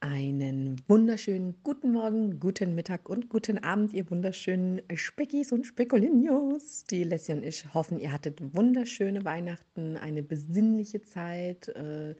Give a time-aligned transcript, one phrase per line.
[0.00, 6.84] Einen wunderschönen guten Morgen, guten Mittag und guten Abend, ihr wunderschönen Speckis und Spekulinios.
[6.84, 12.14] Die Leslie und ich hoffen, ihr hattet wunderschöne Weihnachten, eine besinnliche Zeit, äh,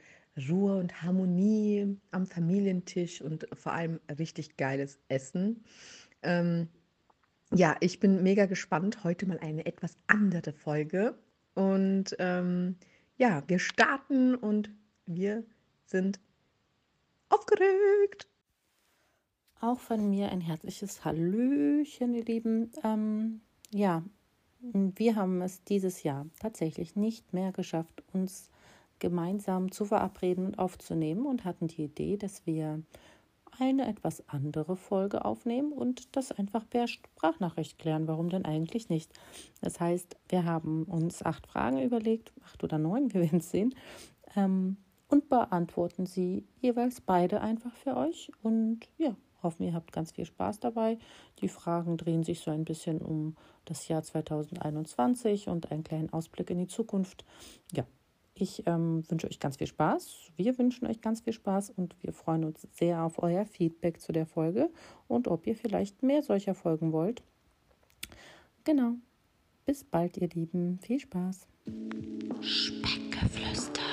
[0.49, 5.63] Ruhe und Harmonie am Familientisch und vor allem richtig geiles Essen.
[6.25, 6.67] Ähm,
[7.55, 9.05] ja, ich bin mega gespannt.
[9.05, 11.17] Heute mal eine etwas andere Folge.
[11.55, 12.75] Und ähm,
[13.19, 14.69] ja, wir starten und
[15.07, 15.45] wir
[15.85, 16.19] sind
[17.29, 18.29] aufgeregt.
[19.61, 22.71] Auch von mir ein herzliches Hallöchen, ihr Lieben.
[22.85, 24.03] Ähm, ja,
[24.61, 28.51] wir haben es dieses Jahr tatsächlich nicht mehr geschafft, uns
[28.99, 32.83] gemeinsam zu verabreden und aufzunehmen und hatten die Idee, dass wir
[33.59, 38.07] eine etwas andere Folge aufnehmen und das einfach per Sprachnachricht klären.
[38.07, 39.13] Warum denn eigentlich nicht?
[39.61, 43.75] Das heißt, wir haben uns acht Fragen überlegt, acht oder neun, wir werden es sehen,
[44.37, 44.77] ähm,
[45.09, 48.31] und beantworten sie jeweils beide einfach für euch.
[48.43, 50.99] Und ja, hoffen, ihr habt ganz viel Spaß dabei.
[51.41, 56.51] Die Fragen drehen sich so ein bisschen um das Jahr 2021 und einen kleinen Ausblick
[56.51, 57.25] in die Zukunft.
[57.73, 57.85] Ja,
[58.35, 60.31] ich ähm, wünsche euch ganz viel Spaß.
[60.37, 64.13] Wir wünschen euch ganz viel Spaß und wir freuen uns sehr auf euer Feedback zu
[64.13, 64.71] der Folge
[65.09, 67.23] und ob ihr vielleicht mehr solcher Folgen wollt.
[68.65, 68.93] Genau.
[69.65, 70.79] Bis bald, ihr Lieben.
[70.83, 71.47] Viel Spaß.
[72.41, 73.88] Speckgeflüster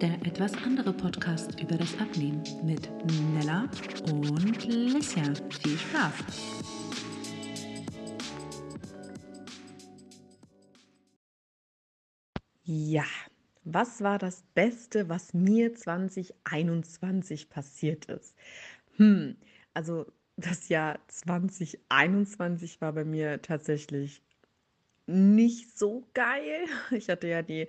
[0.00, 2.88] der etwas andere Podcast über das Abnehmen mit
[3.34, 3.68] Nella
[4.12, 5.24] und Lissia.
[5.60, 6.14] Viel Spaß!
[12.62, 13.04] Ja,
[13.64, 18.36] was war das Beste, was mir 2021 passiert ist?
[18.98, 19.36] Hm,
[19.74, 24.22] also das Jahr 2021 war bei mir tatsächlich
[25.06, 26.66] nicht so geil.
[26.90, 27.66] Ich hatte ja die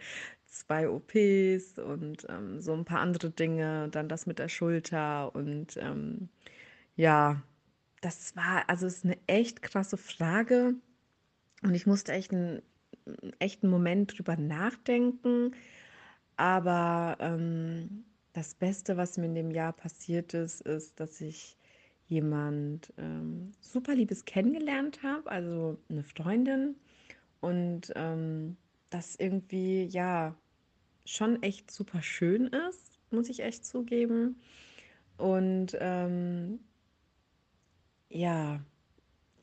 [0.50, 5.78] zwei OPs und ähm, so ein paar andere Dinge, dann das mit der Schulter und
[5.78, 6.30] ähm,
[6.96, 7.42] ja,
[8.02, 10.74] das war, also es ist eine echt krasse Frage
[11.64, 12.62] und ich musste echt einen,
[13.40, 15.56] echten Moment drüber nachdenken,
[16.38, 21.58] aber ähm, das Beste, was mir in dem Jahr passiert ist, ist, dass ich
[22.08, 26.76] jemand ähm, super Liebes kennengelernt habe, also eine Freundin
[27.40, 28.58] und ähm,
[28.90, 30.36] das irgendwie, ja,
[31.06, 34.42] schon echt super schön ist, muss ich echt zugeben.
[35.18, 36.60] Und ähm,
[38.10, 38.62] ja,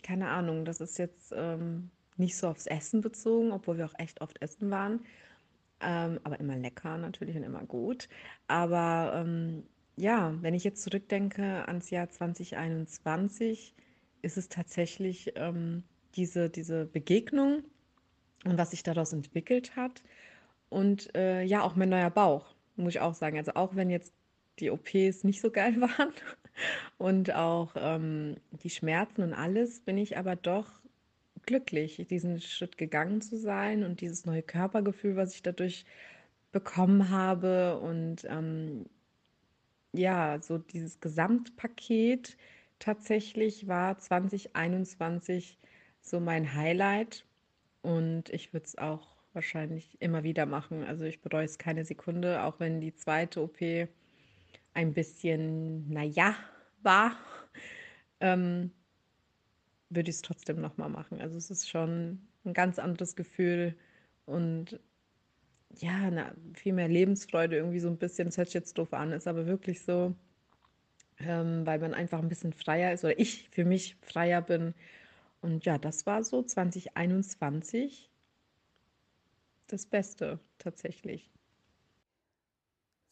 [0.03, 4.21] keine Ahnung, das ist jetzt ähm, nicht so aufs Essen bezogen, obwohl wir auch echt
[4.21, 5.05] oft essen waren.
[5.81, 8.09] Ähm, aber immer lecker natürlich und immer gut.
[8.49, 9.65] Aber ähm,
[9.97, 13.75] ja, wenn ich jetzt zurückdenke ans Jahr 2021,
[14.23, 17.62] ist es tatsächlich ähm, diese, diese Begegnung
[18.51, 20.03] und was sich daraus entwickelt hat.
[20.69, 23.39] Und äh, ja, auch mein neuer Bauch, muss ich auch sagen.
[23.39, 24.12] Also auch wenn jetzt
[24.59, 26.12] die OPs nicht so geil waren
[26.99, 30.67] und auch ähm, die Schmerzen und alles, bin ich aber doch
[31.47, 35.85] glücklich, diesen Schritt gegangen zu sein und dieses neue Körpergefühl, was ich dadurch
[36.53, 37.79] bekommen habe.
[37.79, 38.87] Und ähm,
[39.93, 42.37] ja, so dieses Gesamtpaket
[42.79, 45.59] tatsächlich war 2021
[46.01, 47.25] so mein Highlight.
[47.87, 50.83] Und ich würde es auch wahrscheinlich immer wieder machen.
[50.83, 53.61] Also ich bereue es keine Sekunde, auch wenn die zweite OP
[54.75, 56.35] ein bisschen, naja,
[56.83, 57.17] war,
[58.19, 58.73] ähm,
[59.89, 61.21] würde ich es trotzdem nochmal machen.
[61.21, 63.77] Also es ist schon ein ganz anderes Gefühl
[64.25, 64.81] und
[65.71, 69.13] ja, na, viel mehr Lebensfreude irgendwie so ein bisschen, das hört sich jetzt doof an,
[69.13, 70.13] ist aber wirklich so,
[71.21, 74.75] ähm, weil man einfach ein bisschen freier ist oder ich für mich freier bin
[75.41, 78.11] und ja, das war so 2021
[79.67, 81.31] das Beste tatsächlich.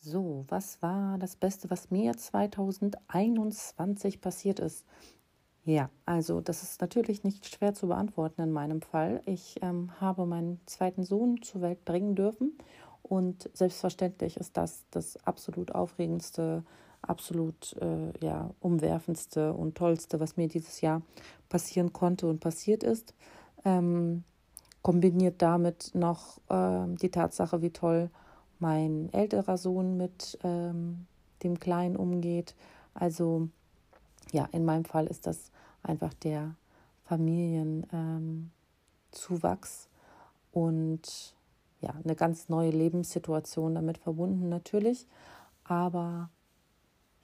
[0.00, 4.84] So, was war das Beste, was mir 2021 passiert ist?
[5.64, 9.22] Ja, also das ist natürlich nicht schwer zu beantworten in meinem Fall.
[9.24, 12.58] Ich ähm, habe meinen zweiten Sohn zur Welt bringen dürfen
[13.02, 16.64] und selbstverständlich ist das das absolut aufregendste,
[17.08, 21.02] absolut äh, ja, umwerfendste und tollste, was mir dieses Jahr
[21.48, 23.14] passieren konnte und passiert ist.
[23.64, 24.24] Ähm,
[24.82, 28.10] kombiniert damit noch äh, die Tatsache, wie toll
[28.58, 31.06] mein älterer Sohn mit ähm,
[31.42, 32.54] dem Kleinen umgeht.
[32.92, 33.48] Also
[34.32, 35.50] ja, in meinem Fall ist das
[35.82, 36.54] einfach der
[37.04, 39.88] Familienzuwachs
[40.52, 41.34] ähm, und
[41.80, 45.06] ja, eine ganz neue Lebenssituation damit verbunden natürlich.
[45.64, 46.30] Aber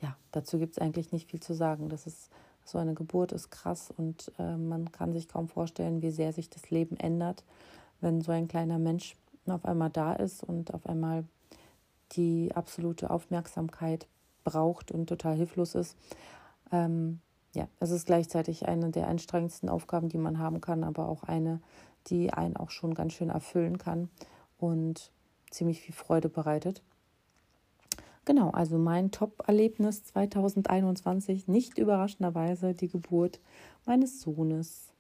[0.01, 1.89] ja, dazu gibt es eigentlich nicht viel zu sagen.
[1.89, 2.31] Das ist
[2.65, 6.51] so eine Geburt ist krass und äh, man kann sich kaum vorstellen, wie sehr sich
[6.51, 7.45] das Leben ändert,
[8.01, 9.17] wenn so ein kleiner Mensch
[9.47, 11.25] auf einmal da ist und auf einmal
[12.13, 14.07] die absolute Aufmerksamkeit
[14.45, 15.97] braucht und total hilflos ist.
[16.73, 17.21] Ähm,
[17.53, 21.61] ja, es ist gleichzeitig eine der anstrengendsten Aufgaben, die man haben kann, aber auch eine,
[22.07, 24.09] die einen auch schon ganz schön erfüllen kann
[24.59, 25.11] und
[25.51, 26.83] ziemlich viel Freude bereitet.
[28.31, 33.41] Genau, also mein Top-Erlebnis 2021, nicht überraschenderweise die Geburt
[33.87, 34.93] meines Sohnes.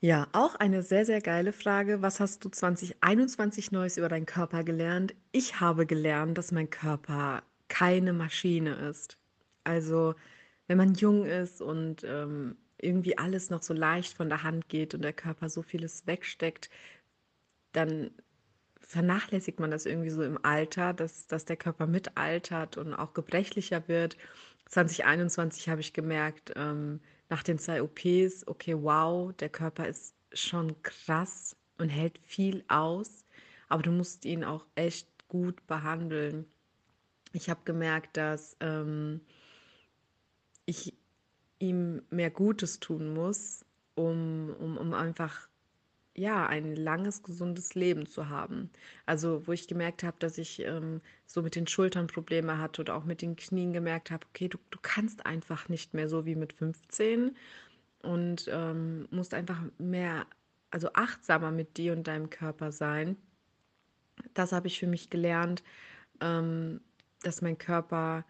[0.00, 2.02] Ja, auch eine sehr, sehr geile Frage.
[2.02, 5.14] Was hast du 2021 Neues über deinen Körper gelernt?
[5.32, 9.16] Ich habe gelernt, dass mein Körper keine Maschine ist.
[9.64, 10.14] Also,
[10.66, 14.92] wenn man jung ist und ähm, irgendwie alles noch so leicht von der Hand geht
[14.92, 16.68] und der Körper so vieles wegsteckt,
[17.72, 18.10] dann
[18.88, 23.86] vernachlässigt man das irgendwie so im Alter, dass, dass der Körper mitaltert und auch gebrechlicher
[23.86, 24.16] wird.
[24.66, 30.82] 2021 habe ich gemerkt, ähm, nach den zwei OPs, okay, wow, der Körper ist schon
[30.82, 33.26] krass und hält viel aus,
[33.68, 36.46] aber du musst ihn auch echt gut behandeln.
[37.34, 39.20] Ich habe gemerkt, dass ähm,
[40.64, 40.94] ich
[41.58, 45.47] ihm mehr Gutes tun muss, um, um, um einfach
[46.18, 48.70] ja, ein langes, gesundes Leben zu haben.
[49.06, 52.96] Also, wo ich gemerkt habe, dass ich ähm, so mit den Schultern Probleme hatte oder
[52.96, 56.34] auch mit den Knien gemerkt habe, okay, du, du kannst einfach nicht mehr so wie
[56.34, 57.36] mit 15
[58.02, 60.26] und ähm, musst einfach mehr,
[60.70, 63.16] also achtsamer mit dir und deinem Körper sein.
[64.34, 65.62] Das habe ich für mich gelernt,
[66.20, 66.80] ähm,
[67.22, 68.24] dass mein Körper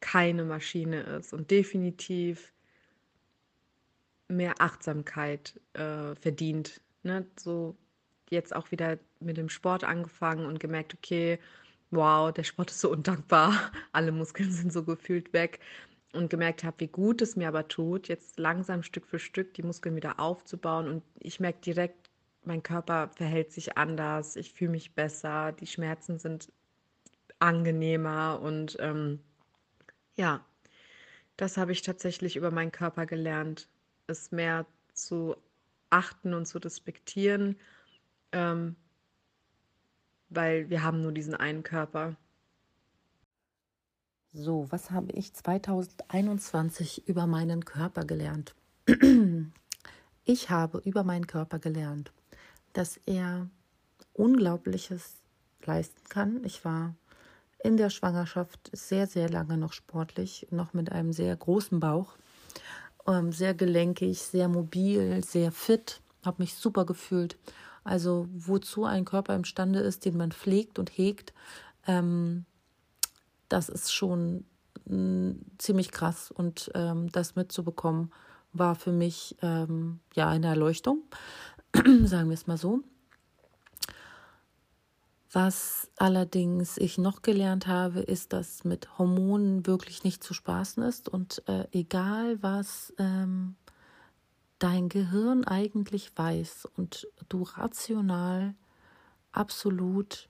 [0.00, 2.52] keine Maschine ist und definitiv
[4.30, 6.80] mehr Achtsamkeit äh, verdient.
[7.02, 7.26] Ne?
[7.38, 7.76] So
[8.30, 11.38] jetzt auch wieder mit dem Sport angefangen und gemerkt, okay,
[11.90, 15.60] wow, der Sport ist so undankbar, alle Muskeln sind so gefühlt weg
[16.12, 19.62] und gemerkt habe, wie gut es mir aber tut, jetzt langsam Stück für Stück die
[19.62, 22.10] Muskeln wieder aufzubauen und ich merke direkt,
[22.44, 26.52] mein Körper verhält sich anders, ich fühle mich besser, die Schmerzen sind
[27.38, 29.20] angenehmer und ähm,
[30.16, 30.44] ja,
[31.36, 33.68] das habe ich tatsächlich über meinen Körper gelernt
[34.10, 35.36] es mehr zu
[35.88, 37.56] achten und zu respektieren,
[38.32, 38.76] ähm,
[40.28, 42.16] weil wir haben nur diesen einen Körper.
[44.32, 48.54] So, was habe ich 2021 über meinen Körper gelernt?
[50.26, 52.12] Ich habe über meinen Körper gelernt,
[52.74, 53.48] dass er
[54.12, 55.16] Unglaubliches
[55.64, 56.44] leisten kann.
[56.44, 56.94] Ich war
[57.64, 62.16] in der Schwangerschaft sehr, sehr lange noch sportlich, noch mit einem sehr großen Bauch
[63.06, 67.36] ähm, sehr gelenkig, sehr mobil, sehr fit, habe mich super gefühlt.
[67.84, 71.32] Also wozu ein Körper imstande ist, den man pflegt und hegt,
[71.86, 72.44] ähm,
[73.48, 74.44] das ist schon
[74.86, 76.30] mh, mm, ziemlich krass.
[76.30, 78.12] Und ähm, das mitzubekommen,
[78.52, 81.02] war für mich ähm, ja eine Erleuchtung,
[82.04, 82.80] sagen wir es mal so.
[85.32, 91.08] Was allerdings ich noch gelernt habe, ist, dass mit Hormonen wirklich nicht zu spaßen ist
[91.08, 93.54] und äh, egal was ähm,
[94.58, 98.54] dein Gehirn eigentlich weiß und du rational
[99.30, 100.28] absolut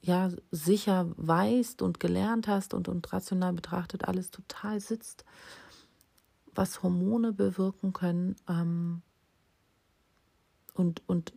[0.00, 5.24] ja sicher weißt und gelernt hast und, und rational betrachtet alles total sitzt,
[6.54, 9.02] was Hormone bewirken können ähm,
[10.74, 11.32] und, und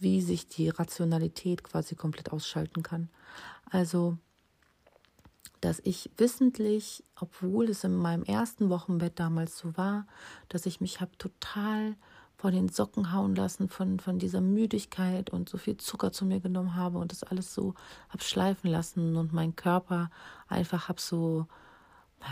[0.00, 3.08] wie sich die Rationalität quasi komplett ausschalten kann.
[3.70, 4.16] Also,
[5.60, 10.06] dass ich wissentlich, obwohl es in meinem ersten Wochenbett damals so war,
[10.48, 11.96] dass ich mich habe total
[12.36, 16.38] vor den Socken hauen lassen von, von dieser Müdigkeit und so viel Zucker zu mir
[16.38, 17.74] genommen habe und das alles so
[18.10, 20.10] habe schleifen lassen und mein Körper
[20.46, 21.48] einfach habe so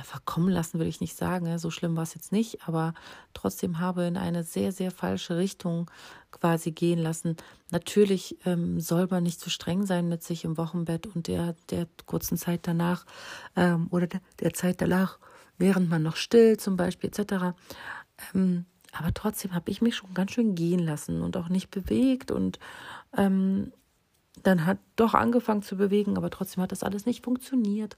[0.05, 1.59] verkommen lassen, will ich nicht sagen.
[1.59, 2.95] So schlimm war es jetzt nicht, aber
[3.35, 5.90] trotzdem habe in eine sehr, sehr falsche Richtung
[6.33, 7.37] quasi gehen lassen.
[7.71, 11.87] Natürlich ähm, soll man nicht zu streng sein mit sich im Wochenbett und der, der
[12.07, 13.07] kurzen Zeit danach
[13.55, 15.19] ähm, oder der, der, Zeit danach,
[15.59, 17.57] während man noch still zum Beispiel etc.
[18.35, 22.31] Ähm, aber trotzdem habe ich mich schon ganz schön gehen lassen und auch nicht bewegt
[22.31, 22.59] und
[23.16, 23.73] ähm,
[24.43, 27.97] dann hat doch angefangen zu bewegen, aber trotzdem hat das alles nicht funktioniert.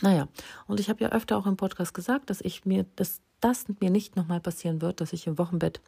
[0.00, 0.28] Naja,
[0.66, 3.90] und ich habe ja öfter auch im Podcast gesagt, dass ich mir, dass das mir
[3.90, 5.80] nicht nochmal passieren wird, dass ich im Wochenbett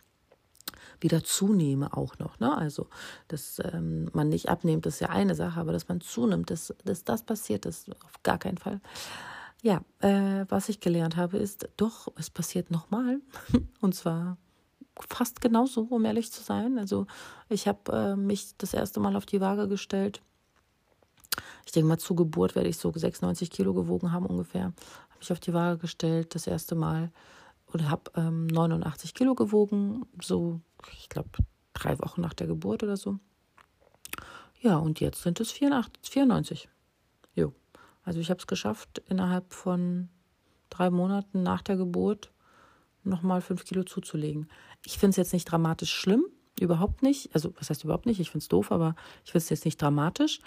[1.01, 2.39] wieder zunehme auch noch.
[2.39, 2.57] Ne?
[2.57, 2.89] Also,
[3.29, 7.05] dass ähm, man nicht abnimmt, ist ja eine Sache, aber dass man zunimmt, dass, dass
[7.05, 8.81] das passiert ist, auf gar keinen Fall.
[9.63, 13.21] Ja, äh, was ich gelernt habe, ist, doch, es passiert nochmal.
[13.81, 14.37] Und zwar
[15.09, 16.79] fast genauso, um ehrlich zu sein.
[16.79, 17.07] Also,
[17.49, 20.23] ich habe äh, mich das erste Mal auf die Waage gestellt
[21.65, 24.65] ich denke mal, zur Geburt werde ich so 96 Kilo gewogen haben ungefähr.
[24.65, 27.11] Habe mich auf die Waage gestellt, das erste Mal.
[27.67, 30.61] Und habe ähm, 89 Kilo gewogen, so,
[30.93, 31.31] ich glaube,
[31.73, 33.19] drei Wochen nach der Geburt oder so.
[34.61, 36.69] Ja, und jetzt sind es 84, 94.
[37.35, 37.53] Jo.
[38.05, 40.09] Also ich habe es geschafft, innerhalb von
[40.71, 42.33] drei Monaten nach der Geburt
[43.05, 44.49] nochmal fünf Kilo zuzulegen.
[44.85, 46.25] Ich finde es jetzt nicht dramatisch schlimm,
[46.63, 47.35] überhaupt nicht.
[47.35, 48.21] Also was heißt überhaupt nicht?
[48.21, 50.41] Ich finde es doof, aber ich finde es jetzt nicht dramatisch.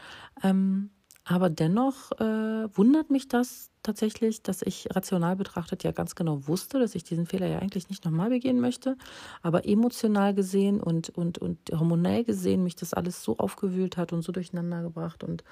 [0.44, 0.90] Ähm,
[1.28, 6.80] aber dennoch äh, wundert mich das tatsächlich, dass ich rational betrachtet ja ganz genau wusste,
[6.80, 8.96] dass ich diesen Fehler ja eigentlich nicht nochmal begehen möchte.
[9.42, 14.22] Aber emotional gesehen und, und, und hormonell gesehen mich das alles so aufgewühlt hat und
[14.22, 15.44] so durcheinander gebracht und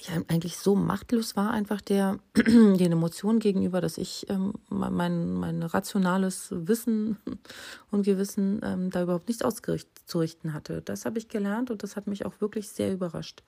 [0.00, 5.62] ich eigentlich so machtlos war, einfach der, den Emotionen gegenüber, dass ich ähm, mein, mein
[5.62, 7.18] rationales Wissen
[7.90, 10.82] und Gewissen ähm, da überhaupt nicht auszurichten hatte.
[10.82, 13.42] Das habe ich gelernt und das hat mich auch wirklich sehr überrascht.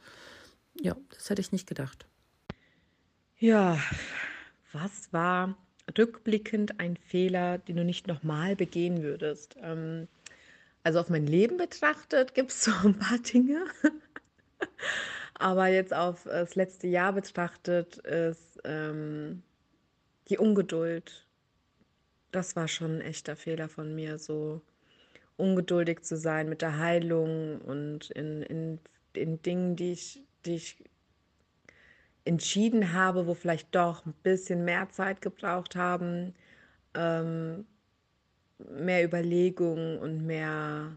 [0.81, 2.07] Ja, das hätte ich nicht gedacht.
[3.39, 3.79] Ja,
[4.73, 5.57] was war
[5.97, 9.57] rückblickend ein Fehler, den du nicht nochmal begehen würdest?
[9.63, 10.09] Ähm,
[10.83, 13.65] also auf mein Leben betrachtet gibt es so ein paar Dinge.
[15.39, 19.43] Aber jetzt auf das letzte Jahr betrachtet ist ähm,
[20.29, 21.27] die Ungeduld.
[22.33, 24.61] Das war schon ein echter Fehler von mir, so
[25.37, 28.81] ungeduldig zu sein mit der Heilung und in, in,
[29.15, 30.77] in Dingen, die ich die ich
[32.25, 36.35] entschieden habe, wo vielleicht doch ein bisschen mehr Zeit gebraucht haben,
[36.95, 37.67] ähm,
[38.59, 40.97] mehr Überlegung und mehr,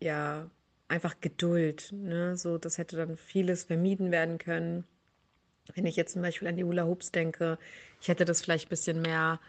[0.00, 0.50] ja,
[0.88, 1.90] einfach Geduld.
[1.92, 2.36] Ne?
[2.36, 4.84] So, das hätte dann vieles vermieden werden können.
[5.74, 7.58] Wenn ich jetzt zum Beispiel an die Hula Hoops denke,
[8.00, 9.40] ich hätte das vielleicht ein bisschen mehr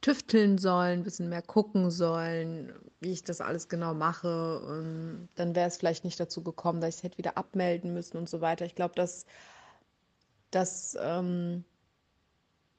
[0.00, 4.60] tüfteln sollen, ein bisschen mehr gucken sollen, wie ich das alles genau mache.
[4.60, 8.16] Und dann wäre es vielleicht nicht dazu gekommen, dass ich es hätte wieder abmelden müssen
[8.16, 8.64] und so weiter.
[8.64, 9.26] Ich glaube, das,
[10.50, 11.64] das ähm,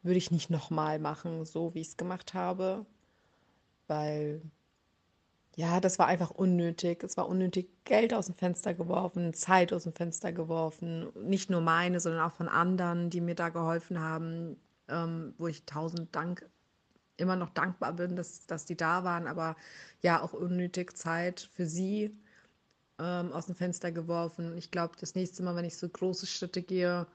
[0.01, 2.85] würde ich nicht nochmal machen, so wie ich es gemacht habe,
[3.87, 4.41] weil
[5.59, 7.03] ja, das war einfach unnötig.
[7.03, 11.11] Es war unnötig Geld aus dem Fenster geworfen, Zeit aus dem Fenster geworfen.
[11.15, 14.55] Nicht nur meine, sondern auch von anderen, die mir da geholfen haben,
[14.87, 16.49] ähm, wo ich tausend Dank
[17.17, 19.57] immer noch dankbar bin, dass, dass die da waren, aber
[20.01, 22.17] ja, auch unnötig Zeit für sie
[22.97, 24.57] ähm, aus dem Fenster geworfen.
[24.57, 27.05] Ich glaube, das nächste Mal, wenn ich so große Schritte gehe,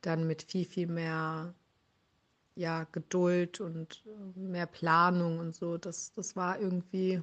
[0.00, 1.54] dann mit viel, viel mehr
[2.56, 4.02] ja, Geduld und
[4.34, 5.78] mehr Planung und so.
[5.78, 7.22] Das, das war irgendwie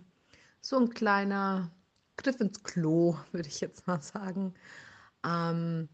[0.62, 1.72] so ein kleiner
[2.18, 4.54] Griff ins Klo, würde ich jetzt mal sagen.
[5.26, 5.90] Ähm,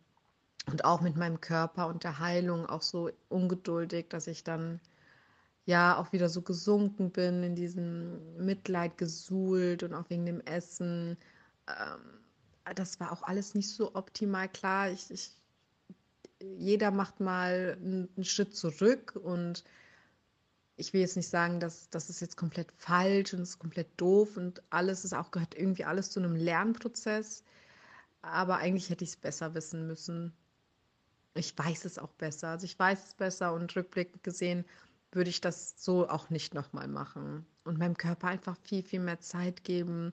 [0.68, 4.82] und auch mit meinem Körper und der Heilung auch so ungeduldig, dass ich dann
[5.66, 11.18] ja auch wieder so gesunken bin, in diesem Mitleid gesuhlt und auch wegen dem Essen.
[11.68, 12.20] Ähm,
[12.76, 14.90] das war auch alles nicht so optimal klar.
[14.90, 15.32] Ich, ich,
[16.40, 19.64] jeder macht mal einen, einen Schritt zurück und
[20.78, 24.38] ich will jetzt nicht sagen, dass das ist jetzt komplett falsch und ist komplett doof
[24.38, 27.44] und alles ist auch gehört irgendwie alles zu einem Lernprozess.
[28.22, 30.34] Aber eigentlich hätte ich es besser wissen müssen.
[31.36, 32.50] Ich weiß es auch besser.
[32.50, 34.66] Also ich weiß es besser und rückblickend gesehen
[35.12, 37.46] würde ich das so auch nicht nochmal machen.
[37.64, 40.12] Und meinem Körper einfach viel, viel mehr Zeit geben,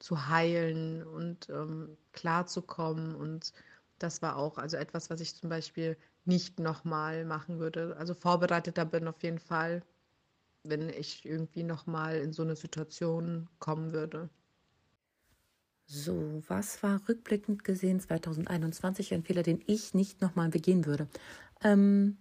[0.00, 3.14] zu heilen und ähm, klarzukommen.
[3.14, 3.52] Und
[3.98, 7.96] das war auch also etwas, was ich zum Beispiel nicht nochmal machen würde.
[7.98, 9.82] Also vorbereiteter bin auf jeden Fall,
[10.62, 14.28] wenn ich irgendwie nochmal in so eine Situation kommen würde.
[15.86, 21.08] So, was war rückblickend gesehen 2021 ein Fehler, den ich nicht nochmal begehen würde?
[21.62, 22.16] Ähm,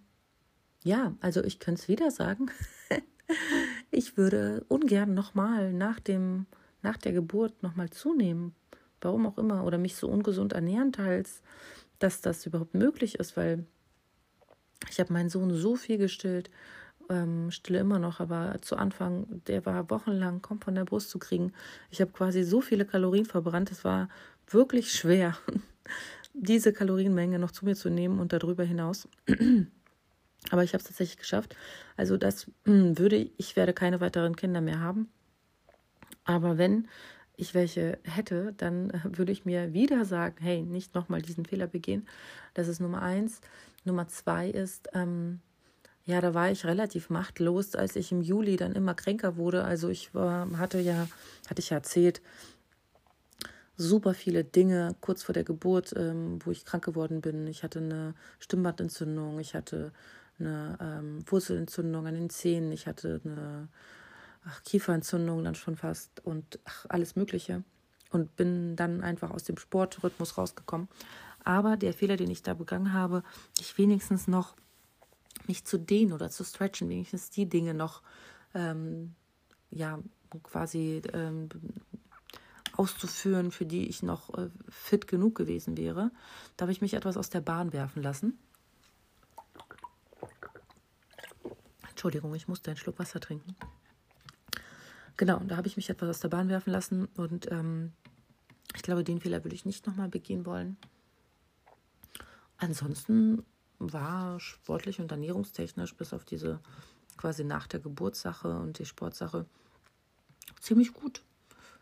[0.84, 2.50] ja, also ich könnte es wieder sagen.
[3.91, 6.48] ich würde ungern nochmal nach dem,
[6.81, 8.55] nach der Geburt nochmal zunehmen.
[9.01, 9.65] Warum auch immer.
[9.65, 11.41] Oder mich so ungesund ernähren teils,
[12.00, 13.65] dass das überhaupt möglich ist, weil
[14.89, 16.50] ich habe meinen Sohn so viel gestillt,
[17.10, 21.20] ähm, stille immer noch, aber zu Anfang, der war wochenlang kaum von der Brust zu
[21.20, 21.54] kriegen.
[21.89, 24.10] Ich habe quasi so viele Kalorien verbrannt, es war
[24.48, 25.38] wirklich schwer,
[26.34, 29.08] diese Kalorienmenge noch zu mir zu nehmen und darüber hinaus.
[30.51, 31.56] Aber ich habe es tatsächlich geschafft.
[31.98, 35.10] Also das würde, ich werde keine weiteren Kinder mehr haben.
[36.24, 36.88] Aber wenn
[37.36, 42.08] ich welche hätte, dann würde ich mir wieder sagen, hey, nicht nochmal diesen Fehler begehen.
[42.54, 43.42] Das ist Nummer eins.
[43.86, 45.39] Nummer zwei ist, ähm,
[46.10, 49.63] ja, da war ich relativ machtlos, als ich im Juli dann immer kränker wurde.
[49.63, 51.08] Also ich war, hatte ja,
[51.48, 52.22] hatte ich ja erzählt,
[53.78, 57.46] super viele Dinge kurz vor der Geburt, ähm, wo ich krank geworden bin.
[57.46, 59.92] Ich hatte eine Stimmbandentzündung, ich hatte
[60.39, 63.68] eine ähm, Wurzelentzündung an den Zähnen, ich hatte eine
[64.46, 67.63] ach, Kieferentzündung dann schon fast und ach, alles Mögliche.
[68.10, 70.88] Und bin dann einfach aus dem Sportrhythmus rausgekommen.
[71.44, 73.22] Aber der Fehler, den ich da begangen habe,
[73.60, 74.56] ich wenigstens noch
[75.48, 78.01] mich zu dehnen oder zu stretchen, wenigstens die Dinge noch
[78.53, 79.15] ähm,
[79.72, 80.00] ja
[80.43, 81.50] quasi ähm,
[82.74, 86.12] auszuführen, für die ich noch äh, fit genug gewesen wäre.
[86.55, 88.38] Da habe ich mich etwas aus der Bahn werfen lassen.
[91.89, 93.55] Entschuldigung, ich musste einen Schluck Wasser trinken.
[95.17, 97.91] Genau, da habe ich mich etwas aus der Bahn werfen lassen und ähm,
[98.74, 100.77] ich glaube, den Fehler würde ich nicht nochmal begehen wollen.
[102.58, 103.43] Ansonsten
[103.79, 106.59] war sportlich und ernährungstechnisch bis auf diese
[107.17, 109.45] quasi nach der Geburtssache und die Sportsache
[110.59, 111.24] ziemlich gut.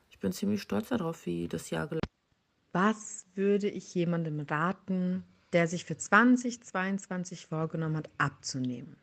[0.09, 2.73] Ich bin ziemlich stolz darauf, wie das Jahr gelaufen ist.
[2.73, 5.23] Was würde ich jemandem raten,
[5.53, 8.97] der sich für 2022 vorgenommen hat, abzunehmen?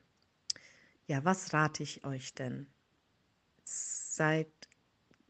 [1.07, 2.67] Ja, was rate ich euch denn?
[3.65, 4.49] Seid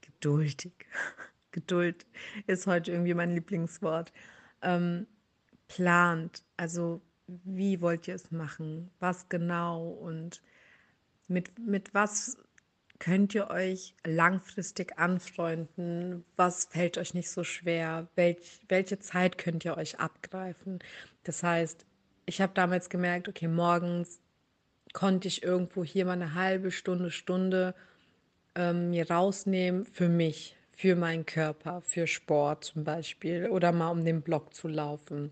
[0.00, 0.73] geduldig.
[1.50, 2.06] Geduld
[2.47, 4.12] ist heute irgendwie mein Lieblingswort.
[4.62, 5.06] Ähm,
[5.68, 8.90] plant, also wie wollt ihr es machen?
[9.00, 10.43] Was genau und
[11.28, 12.37] mit, mit was
[12.99, 16.25] könnt ihr euch langfristig anfreunden?
[16.37, 18.09] Was fällt euch nicht so schwer?
[18.14, 20.78] Welch, welche Zeit könnt ihr euch abgreifen?
[21.25, 21.87] Das heißt,
[22.26, 24.21] ich habe damals gemerkt, okay, morgens
[24.93, 27.75] konnte ich irgendwo hier mal eine halbe Stunde, Stunde
[28.54, 34.04] ähm, mir rausnehmen für mich, für meinen Körper, für Sport zum Beispiel oder mal um
[34.04, 35.31] den Block zu laufen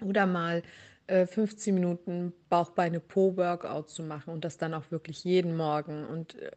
[0.00, 0.62] oder mal
[1.10, 6.50] äh, 15 Minuten Bauchbeine-Po-Workout zu machen und das dann auch wirklich jeden Morgen und äh,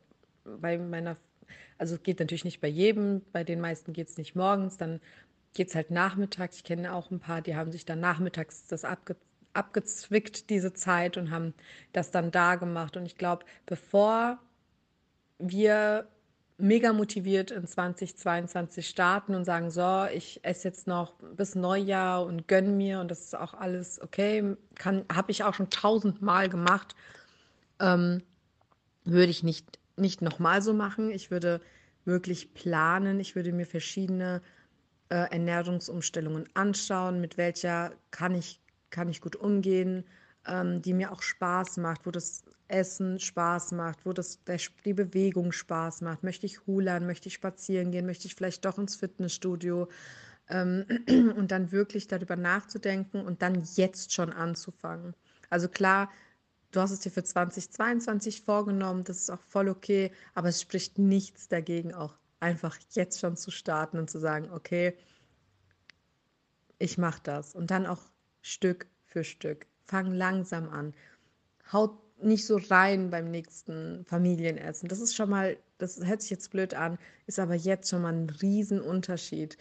[0.45, 1.17] bei meiner,
[1.77, 4.99] also geht natürlich nicht bei jedem, bei den meisten geht es nicht morgens, dann
[5.53, 6.57] geht es halt nachmittags.
[6.57, 9.15] Ich kenne auch ein paar, die haben sich dann nachmittags das abge,
[9.53, 11.53] abgezwickt, diese Zeit, und haben
[11.91, 12.97] das dann da gemacht.
[12.97, 14.39] Und ich glaube, bevor
[15.39, 16.07] wir
[16.63, 22.47] mega motiviert in 2022 starten und sagen, so, ich esse jetzt noch bis Neujahr und
[22.47, 26.95] gönne mir und das ist auch alles okay, habe ich auch schon tausendmal gemacht,
[27.79, 28.23] ähm,
[29.03, 31.11] würde ich nicht nicht nochmal so machen.
[31.11, 31.61] Ich würde
[32.05, 33.19] wirklich planen.
[33.19, 34.41] Ich würde mir verschiedene
[35.09, 40.03] äh, Ernährungsumstellungen anschauen, mit welcher kann ich, kann ich gut umgehen,
[40.47, 44.93] ähm, die mir auch Spaß macht, wo das Essen Spaß macht, wo das, der, die
[44.93, 46.23] Bewegung Spaß macht.
[46.23, 49.87] Möchte ich hulern, möchte ich spazieren gehen, möchte ich vielleicht doch ins Fitnessstudio
[50.49, 50.85] ähm,
[51.37, 55.13] und dann wirklich darüber nachzudenken und dann jetzt schon anzufangen.
[55.49, 56.09] Also klar,
[56.71, 60.97] du hast es dir für 2022 vorgenommen, das ist auch voll okay, aber es spricht
[60.97, 64.97] nichts dagegen, auch einfach jetzt schon zu starten und zu sagen, okay,
[66.79, 68.01] ich mache das und dann auch
[68.41, 69.67] Stück für Stück.
[69.85, 70.93] Fang langsam an.
[71.71, 74.87] Haut nicht so rein beim nächsten Familienessen.
[74.87, 78.13] Das ist schon mal, das hört sich jetzt blöd an, ist aber jetzt schon mal
[78.13, 79.57] ein Riesenunterschied.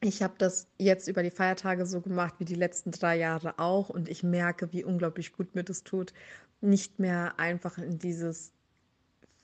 [0.00, 3.88] Ich habe das jetzt über die Feiertage so gemacht wie die letzten drei Jahre auch
[3.88, 6.12] und ich merke, wie unglaublich gut mir das tut,
[6.60, 8.52] nicht mehr einfach in dieses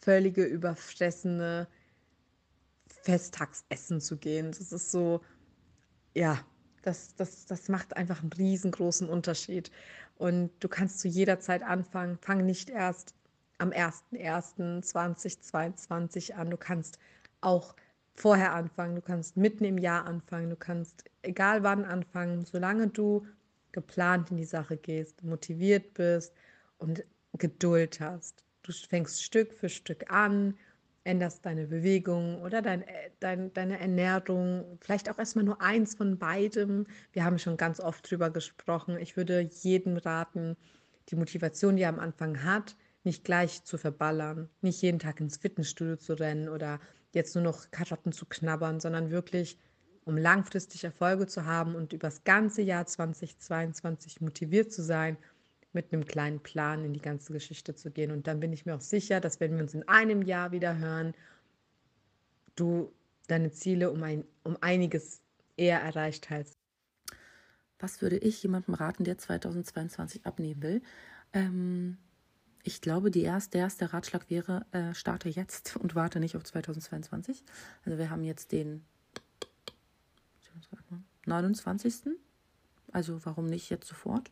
[0.00, 1.66] völlige überfressene
[2.86, 4.52] Festtagsessen zu gehen.
[4.52, 5.22] Das ist so,
[6.14, 6.38] ja,
[6.82, 9.70] das, das, das macht einfach einen riesengroßen Unterschied.
[10.16, 12.18] Und du kannst zu jeder Zeit anfangen.
[12.18, 13.14] Fang nicht erst
[13.58, 16.50] am 01.01.2022 an.
[16.50, 16.98] Du kannst
[17.40, 17.74] auch
[18.14, 23.24] vorher anfangen, du kannst mitten im Jahr anfangen, du kannst egal wann anfangen, solange du
[23.72, 26.34] geplant in die Sache gehst, motiviert bist
[26.78, 27.04] und
[27.38, 28.44] Geduld hast.
[28.62, 30.58] Du fängst Stück für Stück an,
[31.04, 32.84] änderst deine Bewegung oder dein,
[33.20, 36.86] dein, deine Ernährung, vielleicht auch erstmal nur eins von beidem.
[37.12, 38.96] Wir haben schon ganz oft drüber gesprochen.
[38.98, 40.56] Ich würde jedem raten,
[41.08, 45.36] die Motivation, die er am Anfang hat, nicht gleich zu verballern, nicht jeden Tag ins
[45.36, 46.80] Fitnessstudio zu rennen oder
[47.12, 49.58] jetzt nur noch Karotten zu knabbern, sondern wirklich,
[50.04, 55.16] um langfristig Erfolge zu haben und übers ganze Jahr 2022 motiviert zu sein,
[55.72, 58.10] mit einem kleinen Plan in die ganze Geschichte zu gehen.
[58.10, 60.78] Und dann bin ich mir auch sicher, dass wenn wir uns in einem Jahr wieder
[60.78, 61.14] hören,
[62.56, 62.92] du
[63.28, 65.22] deine Ziele um, ein, um einiges
[65.56, 66.58] eher erreicht hast.
[67.78, 70.82] Was würde ich jemandem raten, der 2022 abnehmen will?
[71.32, 71.96] Ähm,
[72.62, 77.44] ich glaube, erste, der erste Ratschlag wäre, äh, starte jetzt und warte nicht auf 2022.
[77.84, 78.84] Also wir haben jetzt den
[81.26, 81.94] 29.
[82.92, 84.30] Also warum nicht jetzt sofort?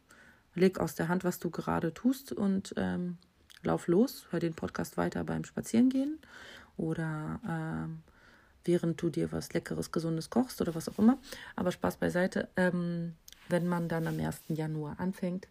[0.55, 3.19] Leg aus der Hand, was du gerade tust und ähm,
[3.63, 4.27] lauf los.
[4.31, 6.19] Hör den Podcast weiter beim Spazierengehen
[6.77, 8.03] oder ähm,
[8.65, 11.19] während du dir was Leckeres, Gesundes kochst oder was auch immer.
[11.57, 12.49] Aber Spaß beiseite.
[12.57, 13.15] Ähm,
[13.49, 14.43] wenn man dann am 1.
[14.49, 15.49] Januar anfängt,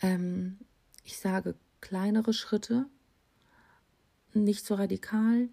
[0.00, 0.58] ähm,
[1.04, 2.86] ich sage kleinere Schritte,
[4.32, 5.48] nicht so radikal.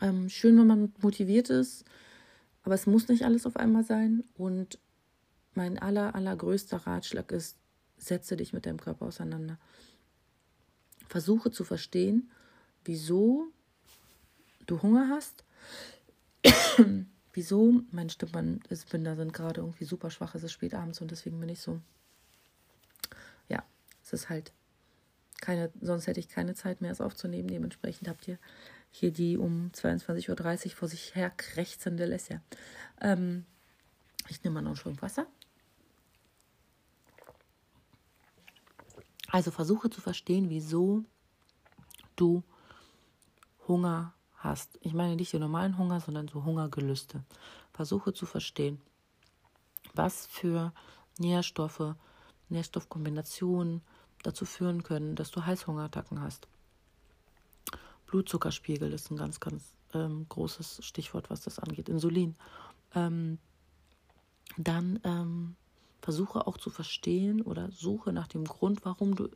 [0.00, 1.84] Ähm, schön, wenn man motiviert ist,
[2.62, 4.24] aber es muss nicht alles auf einmal sein.
[4.34, 4.78] Und
[5.54, 7.56] mein aller, allergrößter Ratschlag ist,
[7.98, 9.58] setze dich mit deinem Körper auseinander.
[11.08, 12.30] Versuche zu verstehen,
[12.84, 13.48] wieso
[14.66, 15.44] du Hunger hast.
[17.34, 17.80] Wieso?
[17.90, 20.34] Mein Stimmbandbänder sind gerade irgendwie super schwach.
[20.34, 21.80] Es ist spät abends und deswegen bin ich so.
[23.48, 23.64] Ja,
[24.02, 24.52] es ist halt
[25.40, 27.48] keine, sonst hätte ich keine Zeit mehr, es aufzunehmen.
[27.48, 28.38] Dementsprechend habt ihr
[28.90, 32.40] hier die um 22.30 Uhr vor sich her krächzende Lesja.
[33.00, 33.46] Ähm,
[34.28, 35.26] ich nehme mal noch einen Schluck Wasser.
[39.32, 41.04] Also versuche zu verstehen, wieso
[42.16, 42.44] du
[43.66, 44.78] Hunger hast.
[44.82, 47.24] Ich meine nicht den normalen Hunger, sondern so Hungergelüste.
[47.72, 48.78] Versuche zu verstehen,
[49.94, 50.74] was für
[51.18, 51.94] Nährstoffe,
[52.50, 53.80] Nährstoffkombinationen
[54.22, 56.46] dazu führen können, dass du Heißhungerattacken hast.
[58.06, 61.88] Blutzuckerspiegel ist ein ganz, ganz ähm, großes Stichwort, was das angeht.
[61.88, 62.36] Insulin.
[62.94, 63.38] Ähm,
[64.58, 65.56] dann ähm,
[66.02, 69.28] versuche auch zu verstehen oder suche nach dem Grund, warum du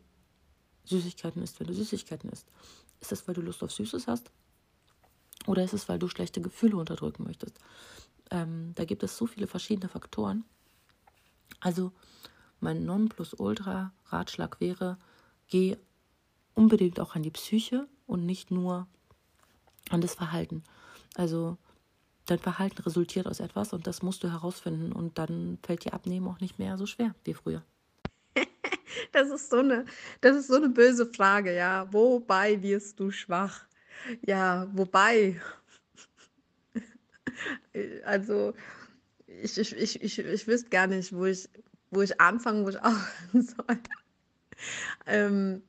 [0.85, 2.47] Süßigkeiten isst, wenn du Süßigkeiten isst.
[3.01, 4.31] Ist es, weil du Lust auf Süßes hast?
[5.47, 7.59] Oder ist es, weil du schlechte Gefühle unterdrücken möchtest?
[8.31, 10.45] Ähm, da gibt es so viele verschiedene Faktoren.
[11.61, 11.93] Also
[12.59, 14.99] mein Nonplusultra-Ratschlag wäre,
[15.47, 15.77] geh
[16.55, 18.89] unbedingt auch an die Psyche und nicht nur
[19.91, 20.65] an das Verhalten.
[21.15, 21.59] Also
[22.27, 26.29] dein Verhalten resultiert aus etwas und das musst du herausfinden und dann fällt dir Abnehmen
[26.29, 27.63] auch nicht mehr so schwer wie früher.
[29.13, 29.85] Das ist so eine,
[30.21, 31.87] das ist so eine böse Frage, ja.
[31.93, 33.65] Wobei wirst du schwach?
[34.27, 35.41] Ja, wobei.
[38.05, 38.55] Also,
[39.27, 41.49] ich, ich, ich, ich, ich wüsste gar nicht, wo ich,
[41.91, 43.79] wo ich anfangen, wo ich aufhören soll.
[45.07, 45.63] Ähm,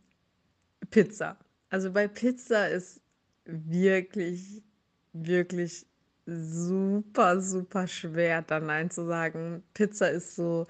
[0.90, 1.38] Pizza.
[1.70, 3.02] Also bei Pizza ist
[3.46, 4.64] wirklich,
[5.14, 5.86] wirklich
[6.28, 9.64] super, super schwer, da Nein zu sagen.
[9.74, 10.68] Pizza ist so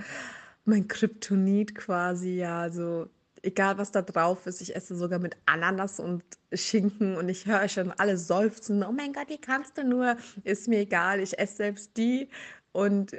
[0.65, 2.61] mein Kryptonit quasi, ja.
[2.61, 3.09] Also
[3.43, 7.67] egal was da drauf ist, ich esse sogar mit Ananas und Schinken und ich höre
[7.69, 8.83] schon alle seufzen.
[8.83, 10.17] Oh mein Gott, wie kannst du nur?
[10.43, 12.29] Ist mir egal, ich esse selbst die
[12.71, 13.15] und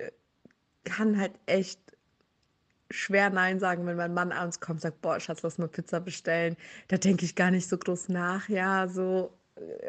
[0.85, 1.81] kann halt echt
[2.91, 6.01] schwer Nein sagen, wenn mein Mann abends kommt und sagt, boah, Schatz, lass mal Pizza
[6.01, 6.57] bestellen.
[6.89, 8.49] Da denke ich gar nicht so groß nach.
[8.49, 9.38] Ja, so,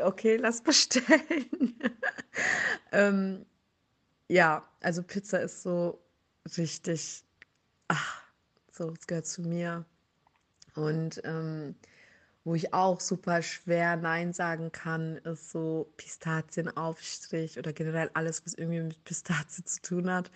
[0.02, 1.80] okay, lass bestellen.
[2.92, 3.46] ähm,
[4.28, 6.00] ja, also Pizza ist so
[6.58, 7.24] richtig,
[7.88, 8.24] ach,
[8.72, 9.86] so, es gehört zu mir.
[10.76, 11.76] Und ähm,
[12.44, 18.54] wo ich auch super schwer Nein sagen kann, ist so Pistazienaufstrich oder generell alles, was
[18.54, 20.32] irgendwie mit Pistazie zu tun hat.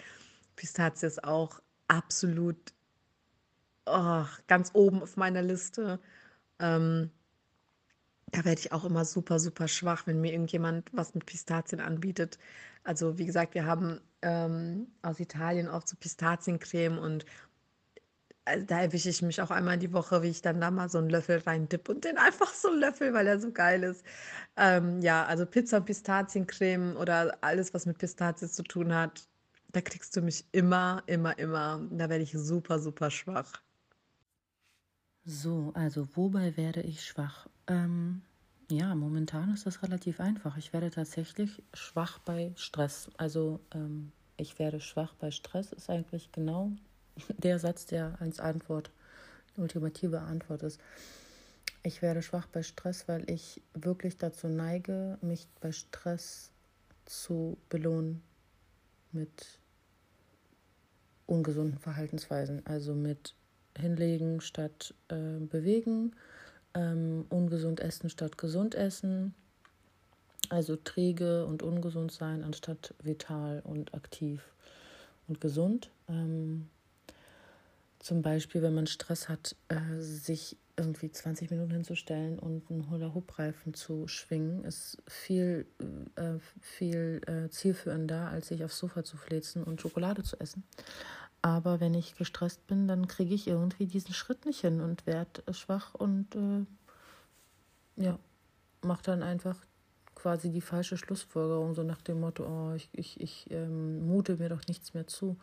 [0.55, 2.73] Pistazie ist auch absolut
[3.85, 5.99] oh, ganz oben auf meiner Liste.
[6.59, 7.11] Ähm,
[8.33, 12.39] da werde ich auch immer super, super schwach, wenn mir irgendjemand was mit Pistazien anbietet.
[12.83, 17.25] Also wie gesagt, wir haben ähm, aus Italien auch so Pistaziencreme und
[18.45, 20.97] also da erwische ich mich auch einmal die Woche, wie ich dann da mal so
[20.97, 24.03] einen Löffel rein dipp und den einfach so löffel, weil er so geil ist.
[24.57, 29.27] Ähm, ja, also Pizza, Pistaziencreme oder alles, was mit Pistazien zu tun hat,
[29.71, 31.87] da kriegst du mich immer, immer, immer.
[31.91, 33.61] Da werde ich super, super schwach.
[35.25, 37.47] So, also wobei werde ich schwach?
[37.67, 38.21] Ähm,
[38.69, 40.57] ja, momentan ist das relativ einfach.
[40.57, 43.09] Ich werde tatsächlich schwach bei Stress.
[43.17, 46.71] Also ähm, ich werde schwach bei Stress ist eigentlich genau
[47.37, 48.91] der Satz, der als Antwort,
[49.55, 50.79] die ultimative Antwort ist.
[51.83, 56.49] Ich werde schwach bei Stress, weil ich wirklich dazu neige, mich bei Stress
[57.05, 58.23] zu belohnen
[59.11, 59.59] mit
[61.25, 63.35] ungesunden Verhaltensweisen, also mit
[63.77, 66.15] hinlegen statt äh, bewegen,
[66.73, 69.33] ähm, ungesund essen statt gesund essen,
[70.49, 74.41] also träge und ungesund sein anstatt vital und aktiv
[75.27, 75.89] und gesund.
[76.07, 76.69] Ähm,
[77.99, 83.73] zum Beispiel, wenn man Stress hat, äh, sich irgendwie 20 Minuten hinzustellen und einen Hula-Hoop-Reifen
[83.73, 85.67] zu schwingen, ist viel,
[86.15, 90.63] äh, viel äh, zielführender, als sich aufs Sofa zu fläzen und Schokolade zu essen.
[91.43, 95.43] Aber wenn ich gestresst bin, dann kriege ich irgendwie diesen Schritt nicht hin und werde
[95.53, 98.17] schwach und äh, ja,
[98.81, 99.57] mache dann einfach
[100.15, 104.47] quasi die falsche Schlussfolgerung, so nach dem Motto, oh, ich, ich, ich ähm, mute mir
[104.47, 105.37] doch nichts mehr zu.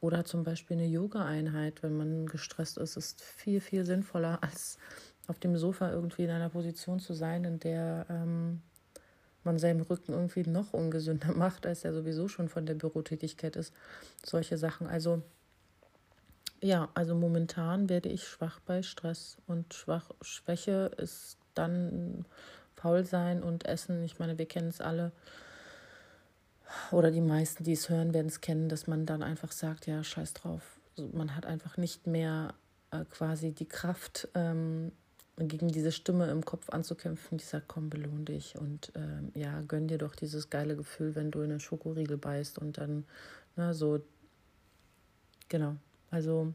[0.00, 4.76] Oder zum Beispiel eine Yoga-Einheit, wenn man gestresst ist, ist viel, viel sinnvoller, als
[5.28, 8.60] auf dem Sofa irgendwie in einer Position zu sein, in der ähm,
[9.44, 13.72] man seinem Rücken irgendwie noch ungesünder macht, als er sowieso schon von der Bürotätigkeit ist.
[14.24, 14.86] Solche Sachen.
[14.86, 15.22] Also
[16.60, 22.24] ja, also momentan werde ich schwach bei Stress und schwach, Schwäche ist dann
[22.76, 24.04] faul sein und essen.
[24.04, 25.12] Ich meine, wir kennen es alle
[26.90, 30.02] oder die meisten, die es hören, werden es kennen, dass man dann einfach sagt, ja,
[30.02, 30.62] scheiß drauf.
[30.96, 32.54] Also man hat einfach nicht mehr
[32.90, 34.92] äh, quasi die Kraft, ähm,
[35.48, 39.88] gegen diese Stimme im Kopf anzukämpfen, die sagt, komm, belohn dich und ähm, ja, gönn
[39.88, 43.04] dir doch dieses geile Gefühl, wenn du in einen Schokoriegel beißt und dann,
[43.56, 44.00] ne, so,
[45.48, 45.76] genau,
[46.10, 46.52] also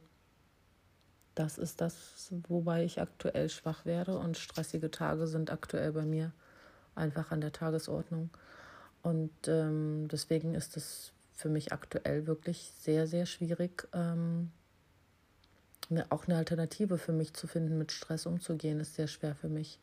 [1.36, 6.32] das ist das, wobei ich aktuell schwach werde und stressige Tage sind aktuell bei mir
[6.96, 8.32] einfach an der Tagesordnung.
[9.04, 14.52] Und ähm, deswegen ist es für mich aktuell wirklich sehr, sehr schwierig, ähm,
[15.90, 19.50] ne, auch eine Alternative für mich zu finden, mit Stress umzugehen, ist sehr schwer für
[19.50, 19.80] mich.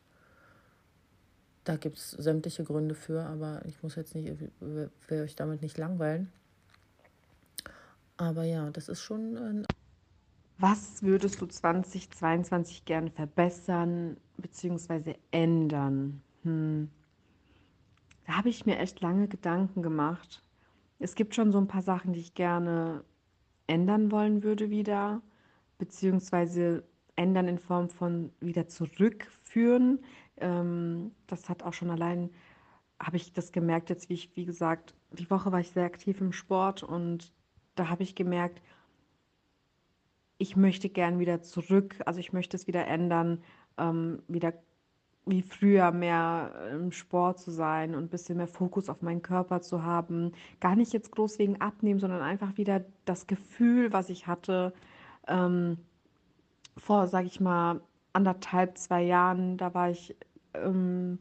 [1.63, 5.77] Da gibt es sämtliche Gründe für, aber ich muss jetzt nicht, will euch damit nicht
[5.77, 6.31] langweilen.
[8.17, 9.65] Aber ja, das ist schon ein
[10.57, 15.15] was würdest du 2022 gerne verbessern bzw.
[15.31, 16.21] ändern?
[16.43, 16.89] Hm.
[18.25, 20.41] Da habe ich mir echt lange Gedanken gemacht.
[20.99, 23.03] Es gibt schon so ein paar Sachen, die ich gerne
[23.67, 25.21] ändern wollen würde wieder,
[25.77, 26.83] beziehungsweise
[27.15, 29.99] ändern in Form von wieder zurückführen.
[30.37, 32.29] Ähm, das hat auch schon allein,
[32.99, 36.19] habe ich das gemerkt, jetzt wie ich, wie gesagt, die Woche war ich sehr aktiv
[36.21, 37.31] im Sport und
[37.75, 38.61] da habe ich gemerkt,
[40.37, 43.41] ich möchte gern wieder zurück, also ich möchte es wieder ändern,
[43.77, 44.53] ähm, wieder
[45.25, 49.61] wie früher mehr im Sport zu sein und ein bisschen mehr Fokus auf meinen Körper
[49.61, 50.33] zu haben.
[50.59, 54.73] Gar nicht jetzt groß wegen Abnehmen, sondern einfach wieder das Gefühl, was ich hatte
[55.27, 55.77] ähm,
[56.77, 57.81] vor, sage ich mal,
[58.13, 59.57] anderthalb, zwei Jahren.
[59.57, 60.15] Da war ich
[60.53, 61.19] ähm,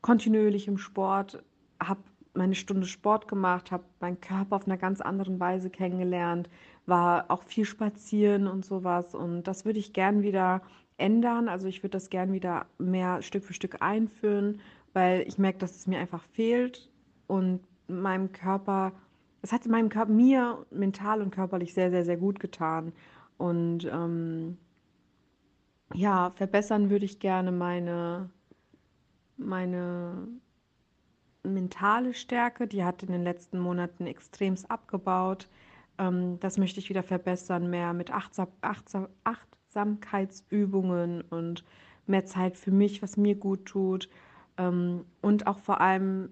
[0.00, 1.42] kontinuierlich im Sport,
[1.82, 2.00] habe
[2.34, 6.48] meine Stunde Sport gemacht, habe meinen Körper auf einer ganz anderen Weise kennengelernt,
[6.84, 9.14] war auch viel spazieren und sowas.
[9.14, 10.62] Und das würde ich gern wieder
[10.98, 11.48] ändern.
[11.48, 14.60] Also ich würde das gern wieder mehr Stück für Stück einführen,
[14.92, 16.88] weil ich merke, dass es mir einfach fehlt
[17.26, 18.92] und meinem Körper,
[19.42, 22.92] es hat meinem Körper, mir mental und körperlich sehr, sehr, sehr gut getan.
[23.38, 24.58] Und ähm,
[25.94, 28.30] ja, verbessern würde ich gerne meine,
[29.36, 30.28] meine
[31.42, 32.66] mentale Stärke.
[32.66, 35.48] Die hat in den letzten Monaten extremst abgebaut.
[35.98, 41.64] Ähm, das möchte ich wieder verbessern, mehr mit Achtsam Achtsam Achtsamkeitsübungen und
[42.06, 44.08] mehr Zeit für mich, was mir gut tut.
[44.56, 46.30] Ähm, und auch vor allem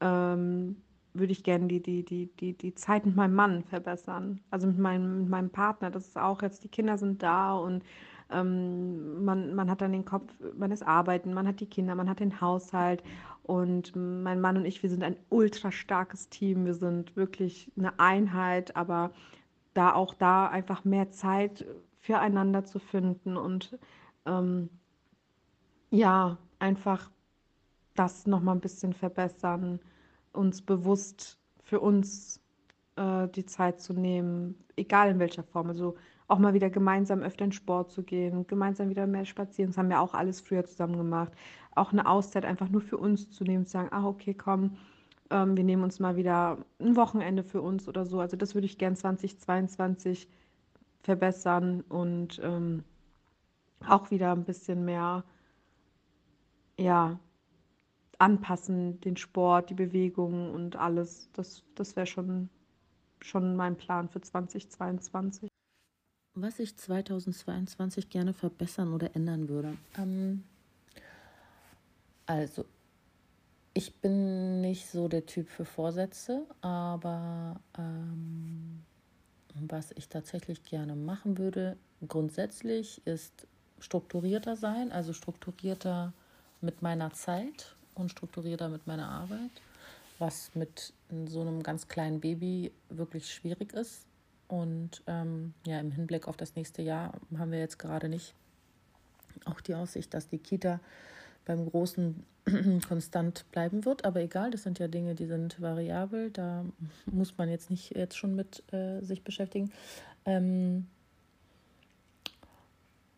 [0.00, 0.76] ähm,
[1.18, 4.40] würde ich gerne die, die, die, die, die Zeit mit meinem Mann verbessern.
[4.50, 5.90] Also mit meinem, mit meinem Partner.
[5.90, 7.84] Das ist auch jetzt, die Kinder sind da und
[8.30, 12.08] ähm, man, man hat dann den Kopf, man ist arbeiten, man hat die Kinder, man
[12.08, 13.02] hat den Haushalt.
[13.42, 16.64] Und mein Mann und ich, wir sind ein ultra starkes Team.
[16.64, 19.12] Wir sind wirklich eine Einheit, aber
[19.74, 21.64] da auch da einfach mehr Zeit
[22.00, 23.78] füreinander zu finden und
[24.26, 24.70] ähm,
[25.90, 27.10] ja, einfach
[27.94, 29.80] das nochmal ein bisschen verbessern,
[30.36, 32.40] uns bewusst für uns
[32.96, 35.68] äh, die Zeit zu nehmen, egal in welcher Form.
[35.68, 35.96] Also
[36.28, 39.70] auch mal wieder gemeinsam öfter in Sport zu gehen, gemeinsam wieder mehr spazieren.
[39.70, 41.32] Das haben wir auch alles früher zusammen gemacht.
[41.74, 44.76] Auch eine Auszeit einfach nur für uns zu nehmen, zu sagen, ah, okay, komm,
[45.30, 48.20] ähm, wir nehmen uns mal wieder ein Wochenende für uns oder so.
[48.20, 50.28] Also das würde ich gern 2022
[51.02, 52.82] verbessern und ähm,
[53.86, 55.24] auch wieder ein bisschen mehr,
[56.78, 57.18] ja,
[58.18, 61.28] anpassen, den Sport, die Bewegungen und alles.
[61.32, 62.48] Das, das wäre schon,
[63.20, 65.50] schon mein Plan für 2022
[66.36, 69.76] was ich 2022 gerne verbessern oder ändern würde.
[69.98, 70.44] Ähm,
[72.26, 72.66] also,
[73.72, 78.82] ich bin nicht so der Typ für Vorsätze, aber ähm,
[79.54, 81.76] was ich tatsächlich gerne machen würde,
[82.06, 83.46] grundsätzlich ist
[83.78, 86.12] strukturierter sein, also strukturierter
[86.60, 89.50] mit meiner Zeit und strukturierter mit meiner Arbeit,
[90.18, 90.92] was mit
[91.26, 94.06] so einem ganz kleinen Baby wirklich schwierig ist,
[94.48, 98.34] und ähm, ja, im Hinblick auf das nächste Jahr haben wir jetzt gerade nicht
[99.44, 100.80] auch die Aussicht, dass die Kita
[101.44, 102.24] beim Großen
[102.88, 104.04] konstant bleiben wird.
[104.04, 106.30] Aber egal, das sind ja Dinge, die sind variabel.
[106.30, 106.64] Da
[107.06, 109.72] muss man jetzt nicht jetzt schon mit äh, sich beschäftigen.
[110.24, 110.86] Ähm,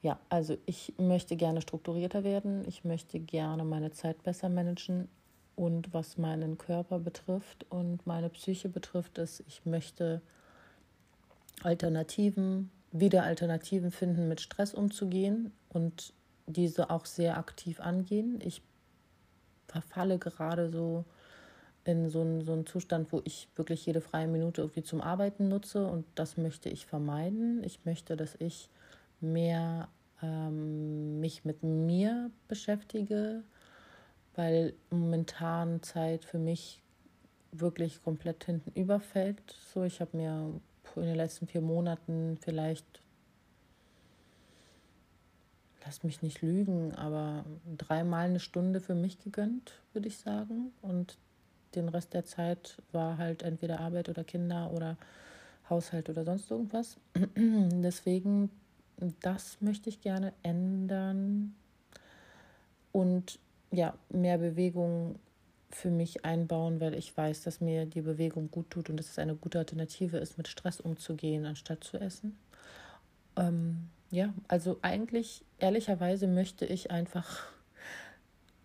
[0.02, 2.64] ja, also ich möchte gerne strukturierter werden.
[2.68, 5.08] Ich möchte gerne meine Zeit besser managen.
[5.56, 10.22] Und was meinen Körper betrifft und meine Psyche betrifft, ist, ich möchte
[11.64, 16.12] Alternativen, wieder Alternativen finden, mit Stress umzugehen und
[16.46, 18.40] diese auch sehr aktiv angehen.
[18.44, 18.62] Ich
[19.66, 21.04] verfalle gerade so
[21.84, 25.48] in so einen, so einen Zustand, wo ich wirklich jede freie Minute irgendwie zum Arbeiten
[25.48, 27.64] nutze und das möchte ich vermeiden.
[27.64, 28.68] Ich möchte, dass ich
[29.20, 29.88] mehr
[30.22, 33.42] ähm, mich mit mir beschäftige,
[34.34, 36.82] weil momentan Zeit für mich
[37.52, 39.42] wirklich komplett hinten überfällt.
[39.72, 40.60] So, ich habe mir
[40.96, 43.02] in den letzten vier Monaten vielleicht,
[45.84, 47.44] lass mich nicht lügen, aber
[47.76, 50.72] dreimal eine Stunde für mich gegönnt, würde ich sagen.
[50.82, 51.16] Und
[51.74, 54.96] den Rest der Zeit war halt entweder Arbeit oder Kinder oder
[55.68, 56.96] Haushalt oder sonst irgendwas.
[57.36, 58.50] Deswegen,
[59.20, 61.54] das möchte ich gerne ändern
[62.92, 63.38] und
[63.70, 65.18] ja, mehr Bewegung
[65.70, 69.18] für mich einbauen, weil ich weiß, dass mir die Bewegung gut tut und dass es
[69.18, 72.38] eine gute Alternative ist, mit Stress umzugehen, anstatt zu essen.
[73.36, 77.46] Ähm, ja, also eigentlich, ehrlicherweise möchte ich einfach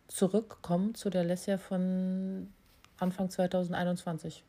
[0.07, 2.47] zurückkommen zu der Lesja von
[2.97, 4.43] Anfang 2021.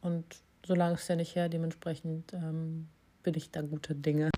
[0.00, 0.24] Und
[0.66, 2.88] so lange ist ja nicht her, dementsprechend ähm,
[3.22, 4.30] bin ich da guter Dinge.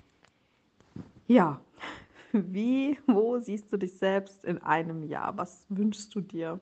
[1.27, 1.61] Ja,
[2.31, 5.37] wie, wo siehst du dich selbst in einem Jahr?
[5.37, 6.59] Was wünschst du dir?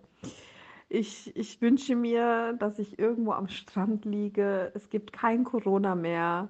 [0.89, 4.71] Ich, ich wünsche mir, dass ich irgendwo am Strand liege.
[4.75, 6.49] Es gibt kein Corona mehr.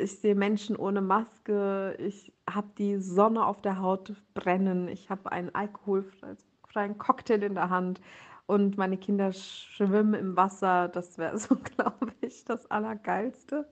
[0.00, 1.94] Ich sehe Menschen ohne Maske.
[1.98, 4.88] Ich habe die Sonne auf der Haut brennen.
[4.88, 8.00] Ich habe einen alkoholfreien Cocktail in der Hand
[8.46, 10.88] und meine Kinder schwimmen im Wasser.
[10.88, 13.68] Das wäre so, glaube ich, das Allergeilste.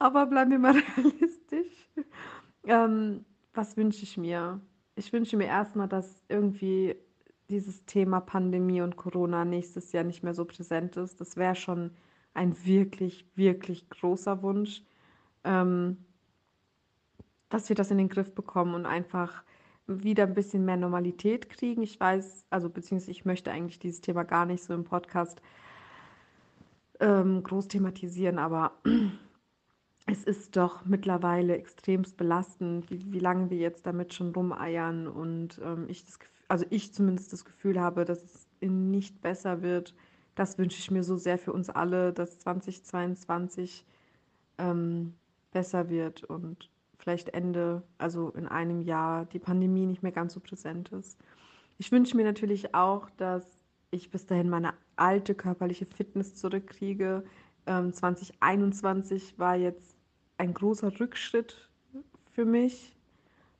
[0.00, 1.88] Aber bleiben wir mal realistisch.
[2.64, 4.60] Ähm, was wünsche ich mir?
[4.96, 6.96] Ich wünsche mir erstmal, dass irgendwie
[7.48, 11.20] dieses Thema Pandemie und Corona nächstes Jahr nicht mehr so präsent ist.
[11.20, 11.90] Das wäre schon
[12.32, 14.82] ein wirklich, wirklich großer Wunsch,
[15.44, 16.04] ähm,
[17.48, 19.42] dass wir das in den Griff bekommen und einfach
[19.86, 21.82] wieder ein bisschen mehr Normalität kriegen.
[21.82, 25.42] Ich weiß, also beziehungsweise ich möchte eigentlich dieses Thema gar nicht so im Podcast
[27.00, 28.72] ähm, groß thematisieren, aber
[30.06, 35.60] es ist doch mittlerweile extremst belastend, wie, wie lange wir jetzt damit schon rumeiern und
[35.64, 36.18] ähm, ich das
[36.50, 39.94] also ich zumindest das Gefühl habe, dass es nicht besser wird.
[40.34, 43.84] Das wünsche ich mir so sehr für uns alle, dass 2022
[44.58, 45.14] ähm,
[45.52, 50.40] besser wird und vielleicht Ende, also in einem Jahr, die Pandemie nicht mehr ganz so
[50.40, 51.20] präsent ist.
[51.78, 53.44] Ich wünsche mir natürlich auch, dass
[53.92, 57.22] ich bis dahin meine alte körperliche Fitness zurückkriege.
[57.70, 59.96] Ähm, 2021 war jetzt
[60.36, 61.70] ein großer Rückschritt
[62.32, 62.96] für mich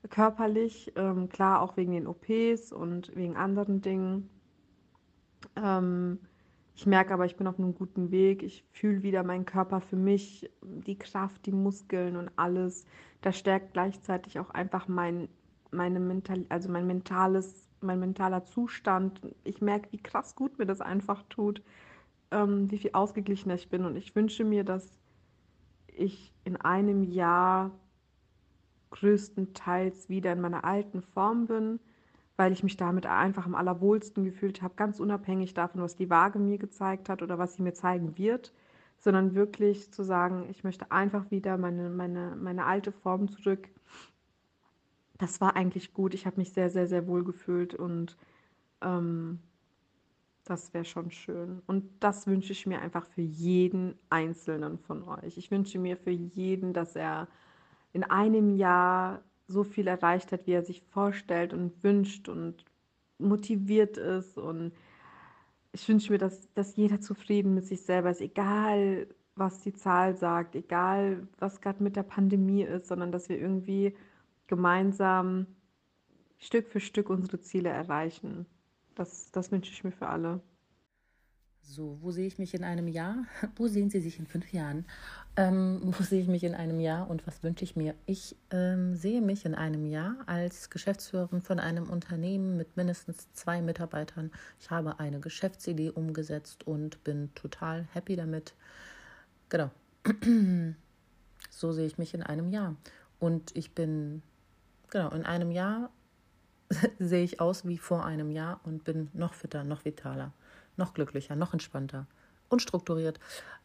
[0.09, 4.31] körperlich, ähm, klar auch wegen den OPs und wegen anderen Dingen.
[5.57, 6.19] Ähm,
[6.75, 8.43] ich merke aber, ich bin auf einem guten Weg.
[8.43, 12.87] Ich fühle wieder meinen Körper für mich, die Kraft, die Muskeln und alles.
[13.21, 15.29] Das stärkt gleichzeitig auch einfach mein,
[15.71, 19.21] meine Mental, also mein mentales, mein mentaler Zustand.
[19.45, 21.63] Ich merke, wie krass gut mir das einfach tut,
[22.31, 23.85] ähm, wie viel ausgeglichener ich bin.
[23.85, 24.99] Und ich wünsche mir, dass
[25.87, 27.71] ich in einem Jahr
[28.91, 31.81] größtenteils wieder in meiner alten Form bin,
[32.37, 36.39] weil ich mich damit einfach am allerwohlsten gefühlt habe, ganz unabhängig davon, was die Waage
[36.39, 38.53] mir gezeigt hat oder was sie mir zeigen wird,
[38.99, 43.69] sondern wirklich zu sagen, ich möchte einfach wieder meine, meine, meine alte Form zurück.
[45.19, 46.15] Das war eigentlich gut.
[46.15, 48.17] Ich habe mich sehr, sehr, sehr wohl gefühlt und
[48.81, 49.39] ähm,
[50.45, 51.63] das wäre schon schön.
[51.67, 55.37] Und das wünsche ich mir einfach für jeden Einzelnen von euch.
[55.37, 57.29] Ich wünsche mir für jeden, dass er
[57.93, 62.65] in einem Jahr so viel erreicht hat, wie er sich vorstellt und wünscht und
[63.19, 64.39] motiviert ist.
[64.39, 64.73] Und
[65.73, 70.17] ich wünsche mir, dass, dass jeder zufrieden mit sich selber ist, egal was die Zahl
[70.17, 73.97] sagt, egal was gerade mit der Pandemie ist, sondern dass wir irgendwie
[74.49, 75.47] gemeinsam
[76.39, 78.47] Stück für Stück unsere Ziele erreichen.
[78.95, 80.41] Das, das wünsche ich mir für alle.
[81.63, 83.27] So, wo sehe ich mich in einem Jahr?
[83.57, 84.87] Wo sehen Sie sich in fünf Jahren?
[85.37, 87.95] Ähm, wo sehe ich mich in einem Jahr und was wünsche ich mir?
[88.07, 93.63] Ich ähm, sehe mich in einem Jahr als Geschäftsführerin von einem Unternehmen mit mindestens zwei
[93.63, 94.33] Mitarbeitern.
[94.59, 98.55] Ich habe eine Geschäftsidee umgesetzt und bin total happy damit.
[99.49, 99.71] Genau.
[101.51, 102.75] so sehe ich mich in einem Jahr.
[103.21, 104.23] Und ich bin,
[104.89, 105.91] genau, in einem Jahr
[106.99, 110.33] sehe ich aus wie vor einem Jahr und bin noch fitter, noch vitaler
[110.81, 112.07] noch glücklicher, noch entspannter
[112.49, 113.21] und strukturiert.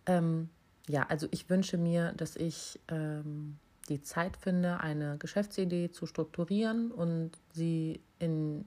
[0.05, 0.49] Ähm,
[0.87, 3.57] ja, also ich wünsche mir, dass ich ähm,
[3.89, 8.65] die Zeit finde, eine Geschäftsidee zu strukturieren und sie in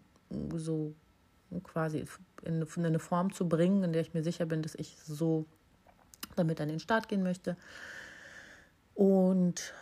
[0.56, 0.94] so
[1.62, 2.04] quasi
[2.42, 5.46] in eine Form zu bringen, in der ich mir sicher bin, dass ich so
[6.36, 7.56] damit an den Start gehen möchte.
[8.94, 9.72] Und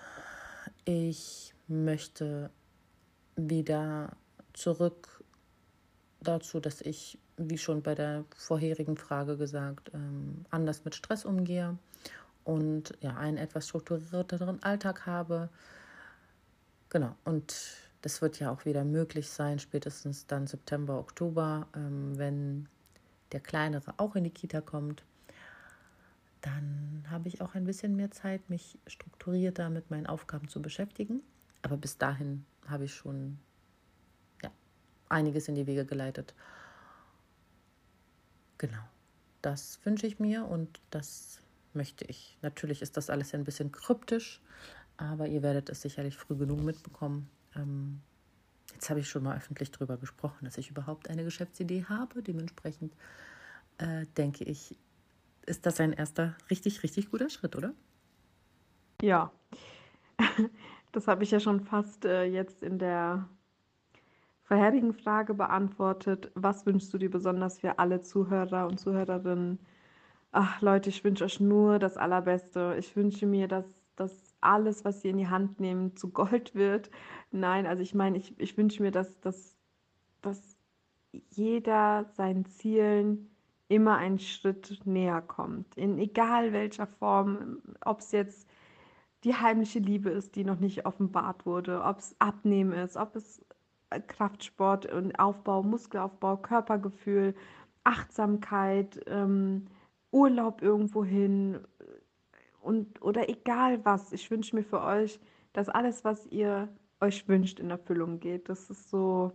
[0.85, 2.51] ich möchte
[3.35, 4.17] wieder
[4.57, 5.23] zurück
[6.21, 11.79] dazu, dass ich wie schon bei der vorherigen Frage gesagt, ähm, anders mit Stress umgehe
[12.45, 15.51] und ja, einen etwas strukturierteren Alltag habe.
[16.89, 17.55] Genau, und
[18.01, 22.69] das wird ja auch wieder möglich sein, spätestens dann September, Oktober, ähm, wenn
[23.33, 25.05] der Kleinere auch in die Kita kommt.
[26.41, 31.21] Dann habe ich auch ein bisschen mehr Zeit, mich strukturierter mit meinen Aufgaben zu beschäftigen.
[31.63, 33.39] Aber bis dahin habe ich schon
[35.09, 36.35] einiges in die Wege geleitet.
[38.59, 38.83] Genau,
[39.43, 41.41] das wünsche ich mir und das
[41.75, 42.39] möchte ich.
[42.43, 44.41] Natürlich ist das alles ein bisschen kryptisch,
[44.97, 47.29] aber ihr werdet es sicherlich früh genug mitbekommen.
[47.55, 48.01] Ähm,
[48.73, 52.23] jetzt habe ich schon mal öffentlich darüber gesprochen, dass ich überhaupt eine Geschäftsidee habe.
[52.23, 52.95] Dementsprechend
[53.79, 54.75] äh, denke ich,
[55.45, 57.73] ist das ein erster richtig, richtig guter Schritt, oder?
[59.03, 59.31] Ja,
[60.93, 63.29] das habe ich ja schon fast äh, jetzt in der
[64.47, 66.31] vorherigen Frage beantwortet.
[66.35, 69.59] Was wünschst du dir besonders für alle Zuhörer und Zuhörerinnen?
[70.33, 72.77] Ach Leute, ich wünsche euch nur das Allerbeste.
[72.79, 73.67] Ich wünsche mir, dass,
[73.97, 76.91] dass alles, was ihr in die Hand nehmt, zu Gold wird.
[77.33, 79.57] Nein, also ich meine, ich, ich wünsche mir, dass, dass,
[80.23, 80.57] dass
[81.31, 83.31] jeder seinen Zielen
[83.69, 85.77] immer einen Schritt näher kommt.
[85.77, 88.49] In egal welcher Form, ob es jetzt
[89.25, 93.45] die heimliche Liebe ist, die noch nicht offenbart wurde, ob es Abnehmen ist, ob es
[94.07, 97.35] Kraftsport und Aufbau, Muskelaufbau, Körpergefühl,
[97.85, 99.67] Achtsamkeit, ähm,
[100.11, 101.61] Urlaub irgendwo hin
[102.61, 104.13] und oder egal was.
[104.13, 105.21] Ich wünsche mir für euch,
[105.53, 106.69] dass alles, was ihr
[107.01, 108.49] euch wünscht, in Erfüllung geht.
[108.49, 109.33] Das ist so,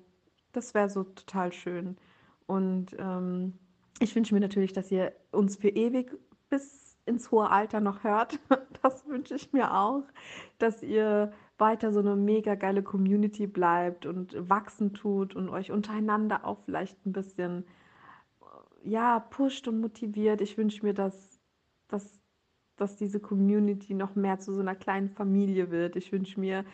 [0.52, 1.98] das wäre so total schön.
[2.46, 3.58] Und ähm,
[4.00, 6.12] ich wünsche mir natürlich, dass ihr uns für ewig
[6.50, 8.40] bis ins hohe Alter noch hört.
[8.82, 10.06] Das wünsche ich mir auch,
[10.58, 11.32] dass ihr
[11.62, 17.06] weiter so eine mega geile Community bleibt und wachsen tut und euch untereinander auch vielleicht
[17.06, 17.64] ein bisschen
[18.84, 20.42] ja, pusht und motiviert.
[20.42, 21.40] Ich wünsche mir, dass,
[21.88, 22.20] dass,
[22.76, 25.96] dass diese Community noch mehr zu so einer kleinen Familie wird.
[25.96, 26.66] Ich wünsche mir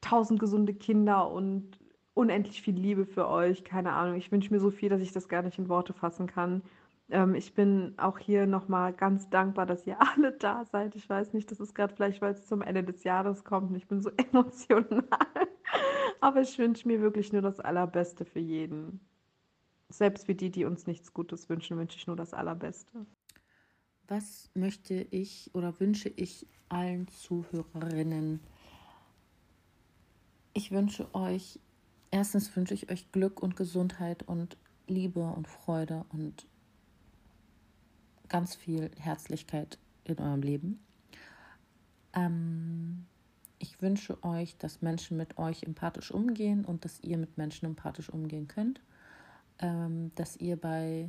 [0.00, 1.78] tausend gesunde Kinder und
[2.14, 3.64] unendlich viel Liebe für euch.
[3.64, 4.16] Keine Ahnung.
[4.16, 6.62] Ich wünsche mir so viel, dass ich das gar nicht in Worte fassen kann.
[7.08, 10.94] Ähm, ich bin auch hier nochmal ganz dankbar, dass ihr alle da seid.
[10.96, 13.76] Ich weiß nicht, das ist gerade vielleicht, weil es zum Ende des Jahres kommt und
[13.76, 15.04] ich bin so emotional.
[16.20, 19.00] Aber ich wünsche mir wirklich nur das Allerbeste für jeden.
[19.88, 23.06] Selbst für die, die uns nichts Gutes wünschen, wünsche ich nur das Allerbeste.
[24.08, 28.40] Was möchte ich oder wünsche ich allen Zuhörerinnen?
[30.54, 31.60] Ich wünsche euch
[32.10, 36.46] Erstens wünsche ich euch Glück und Gesundheit und Liebe und Freude und
[38.28, 40.80] ganz viel Herzlichkeit in eurem Leben.
[42.12, 43.06] Ähm,
[43.58, 48.10] ich wünsche euch, dass Menschen mit euch empathisch umgehen und dass ihr mit Menschen empathisch
[48.10, 48.80] umgehen könnt.
[49.58, 51.08] Ähm, dass ihr bei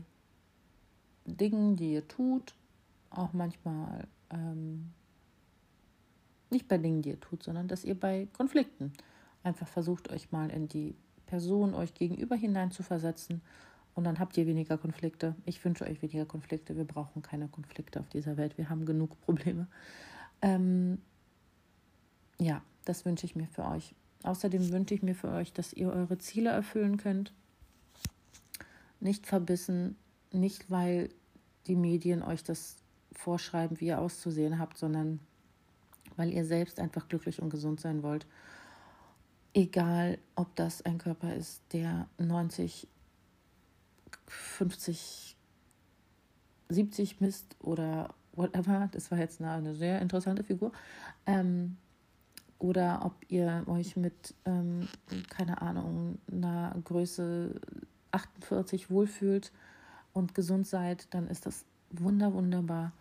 [1.26, 2.55] Dingen, die ihr tut,
[3.09, 4.93] auch manchmal ähm,
[6.49, 8.93] nicht bei Dingen, die ihr tut, sondern dass ihr bei Konflikten
[9.47, 10.93] Einfach versucht euch mal in die
[11.26, 13.41] Person euch gegenüber hinein zu versetzen
[13.97, 15.33] und dann habt ihr weniger Konflikte.
[15.45, 16.77] Ich wünsche euch weniger Konflikte.
[16.77, 18.55] Wir brauchen keine Konflikte auf dieser Welt.
[18.55, 19.65] Wir haben genug Probleme.
[20.43, 20.99] Ähm,
[22.37, 23.95] ja, das wünsche ich mir für euch.
[24.21, 27.33] Außerdem wünsche ich mir für euch, dass ihr eure Ziele erfüllen könnt.
[28.99, 29.95] Nicht verbissen,
[30.31, 31.09] nicht weil
[31.65, 32.75] die Medien euch das
[33.13, 35.19] vorschreiben, wie ihr auszusehen habt, sondern
[36.17, 38.27] weil ihr selbst einfach glücklich und gesund sein wollt
[39.57, 42.87] egal ob das ein Körper ist, der 90,
[44.28, 45.36] 50,
[46.69, 50.71] 70 misst oder whatever, das war jetzt eine, eine sehr interessante Figur,
[51.25, 51.78] ähm,
[52.59, 54.88] oder ob ihr euch mit, ähm,
[55.30, 57.59] keine Ahnung, einer Größe
[58.11, 59.51] 48 wohlfühlt
[60.13, 62.93] und gesund seid, dann ist das wunder, wunderbar.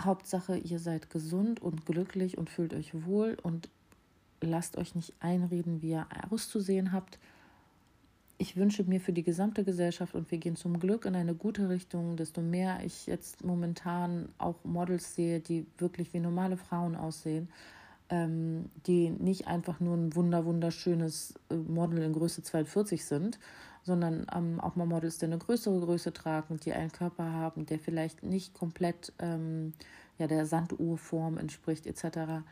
[0.00, 3.70] Hauptsache, ihr seid gesund und glücklich und fühlt euch wohl und
[4.40, 7.18] lasst euch nicht einreden, wie ihr auszusehen habt.
[8.42, 11.68] Ich wünsche mir für die gesamte Gesellschaft und wir gehen zum Glück in eine gute
[11.68, 17.48] Richtung, desto mehr ich jetzt momentan auch Models sehe, die wirklich wie normale Frauen aussehen,
[18.10, 23.38] ähm, die nicht einfach nur ein wunder wunderschönes äh, Model in Größe 42 sind,
[23.84, 27.78] sondern ähm, auch mal Models, die eine größere Größe tragen, die einen Körper haben, der
[27.78, 29.72] vielleicht nicht komplett ähm,
[30.18, 32.42] ja, der Sanduhrform entspricht etc.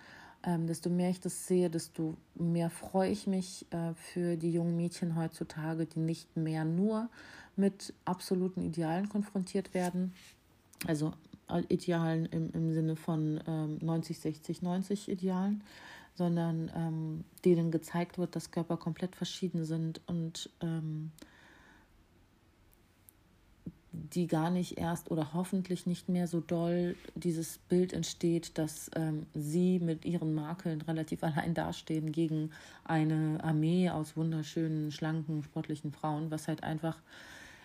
[0.43, 4.77] Ähm, desto mehr ich das sehe, desto mehr freue ich mich äh, für die jungen
[4.77, 7.11] Mädchen heutzutage, die nicht mehr nur
[7.57, 10.15] mit absoluten Idealen konfrontiert werden.
[10.87, 11.13] Also
[11.49, 15.63] äh, Idealen im, im Sinne von ähm, 90, 60, 90 Idealen,
[16.15, 21.13] sondern ähm, denen gezeigt wird, dass Körper komplett verschieden sind und ähm,
[23.93, 29.27] die gar nicht erst oder hoffentlich nicht mehr so doll dieses Bild entsteht, dass ähm,
[29.35, 32.51] sie mit ihren Makeln relativ allein dastehen gegen
[32.85, 37.01] eine Armee aus wunderschönen, schlanken, sportlichen Frauen, was halt einfach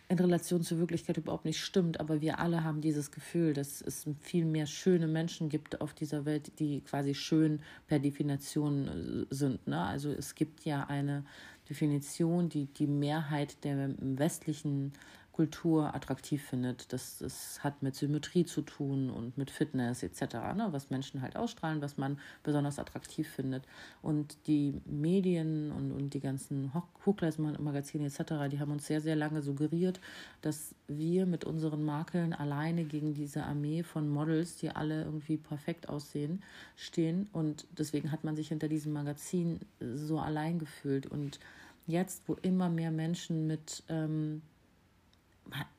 [0.08, 4.06] in Relation zur Wirklichkeit überhaupt nicht stimmt, aber wir alle haben dieses Gefühl, dass es
[4.22, 8.88] viel mehr schöne Menschen gibt auf dieser Welt, die quasi schön per Definition
[9.32, 9.66] äh, sind.
[9.68, 9.80] Ne?
[9.80, 11.24] Also es gibt ja eine
[11.70, 14.94] Definition, die die Mehrheit der westlichen
[15.36, 16.94] Kultur attraktiv findet.
[16.94, 20.68] Das, das hat mit Symmetrie zu tun und mit Fitness etc., ne?
[20.72, 23.66] was Menschen halt ausstrahlen, was man besonders attraktiv findet.
[24.02, 26.72] Und die Medien und, und die ganzen
[27.06, 30.00] Hochgleismagazine etc., die haben uns sehr, sehr lange suggeriert,
[30.42, 35.90] dass wir mit unseren Makeln alleine gegen diese Armee von Models, die alle irgendwie perfekt
[35.90, 36.44] aussehen,
[36.78, 37.28] stehen.
[37.34, 41.08] Und deswegen hat man sich hinter diesem Magazin so allein gefühlt.
[41.08, 41.42] Und
[41.88, 43.84] jetzt, wo immer mehr Menschen mit...
[43.90, 44.42] Ähm,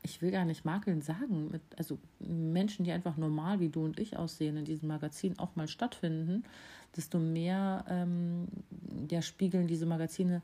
[0.02, 3.98] ich will gar nicht Makeln sagen, mit, also Menschen, die einfach normal wie du und
[3.98, 6.44] ich aussehen, in diesem Magazin auch mal stattfinden,
[6.96, 8.48] desto mehr ähm,
[9.10, 10.42] ja, spiegeln diese Magazine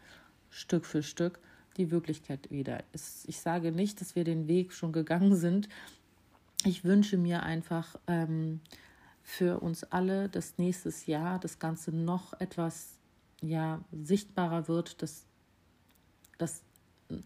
[0.51, 1.39] Stück für Stück
[1.77, 2.83] die Wirklichkeit wieder.
[2.93, 5.69] Es, ich sage nicht, dass wir den Weg schon gegangen sind.
[6.65, 8.61] Ich wünsche mir einfach ähm,
[9.23, 12.99] für uns alle, dass nächstes Jahr das Ganze noch etwas
[13.41, 15.25] ja, sichtbarer wird, dass,
[16.39, 16.63] dass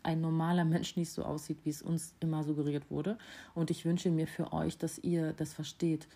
[0.03, 3.19] ein normaler Mensch nicht so aussieht, wie es uns immer suggeriert wurde.
[3.55, 6.07] Und ich wünsche mir für euch, dass ihr das versteht,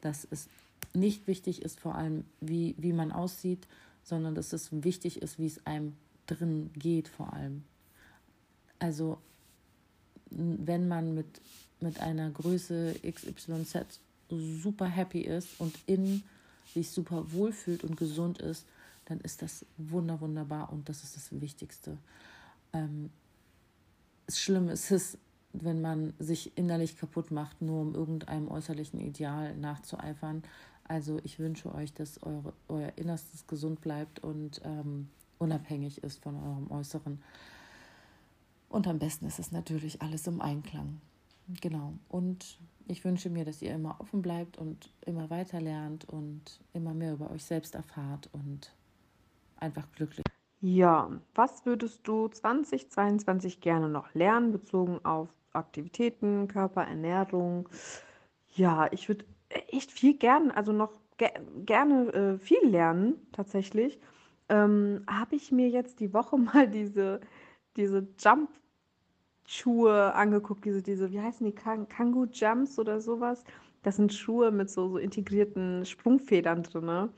[0.00, 0.48] dass es
[0.94, 3.66] nicht wichtig ist, vor allem, wie, wie man aussieht,
[4.02, 5.94] sondern dass es wichtig ist, wie es einem
[6.26, 7.64] drin geht, vor allem.
[8.78, 9.18] Also,
[10.30, 11.40] wenn man mit,
[11.80, 16.22] mit einer Größe XYZ super happy ist und in
[16.72, 18.64] sich super wohlfühlt und gesund ist,
[19.06, 21.98] dann ist das wunder wunderbar und das ist das Wichtigste.
[22.72, 23.10] Ähm,
[24.28, 25.18] schlimm ist es,
[25.52, 30.42] wenn man sich innerlich kaputt macht, nur um irgendeinem äußerlichen Ideal nachzueifern.
[30.84, 35.08] Also ich wünsche euch, dass eure, euer Innerstes gesund bleibt und ähm,
[35.38, 37.20] unabhängig ist von eurem Äußeren.
[38.68, 41.00] Und am besten ist es natürlich alles im Einklang.
[41.60, 41.94] Genau.
[42.08, 46.94] Und ich wünsche mir, dass ihr immer offen bleibt und immer weiter lernt und immer
[46.94, 48.72] mehr über euch selbst erfahrt und
[49.56, 50.24] einfach glücklich.
[50.62, 57.68] Ja, was würdest du 2022 gerne noch lernen, bezogen auf Aktivitäten, Körperernährung?
[58.54, 59.24] Ja, ich würde
[59.68, 61.28] echt viel gern, also noch ge
[61.66, 63.98] gerne äh, viel lernen, tatsächlich.
[64.48, 67.20] Ähm, habe ich mir jetzt die Woche mal diese,
[67.76, 68.06] diese
[69.46, 73.44] Jump-Schuhe angeguckt, diese, diese, wie heißen die, Kang Kangoo Jumps oder sowas.
[73.82, 77.10] Das sind Schuhe mit so, so integrierten Sprungfedern drin.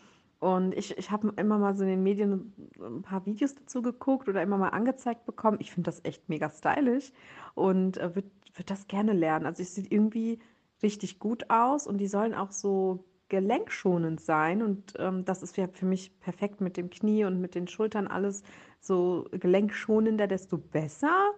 [0.43, 4.29] Und ich, ich habe immer mal so in den Medien ein paar Videos dazu geguckt
[4.29, 5.59] oder immer mal angezeigt bekommen.
[5.61, 7.13] Ich finde das echt mega stylisch
[7.55, 9.47] und äh, würde würd das gerne lernen.
[9.47, 10.41] Also es sieht irgendwie
[10.83, 14.63] richtig gut aus und die sollen auch so gelenkschonend sein.
[14.63, 18.09] Und ähm, das ist ja für mich perfekt mit dem Knie und mit den Schultern
[18.09, 18.43] alles
[18.81, 21.31] so gelenkschonender, desto besser.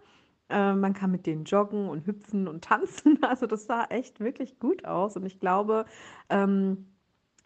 [0.48, 3.22] Äh, man kann mit denen joggen und hüpfen und tanzen.
[3.22, 5.14] Also das sah echt wirklich gut aus.
[5.18, 5.84] Und ich glaube,
[6.30, 6.86] ähm,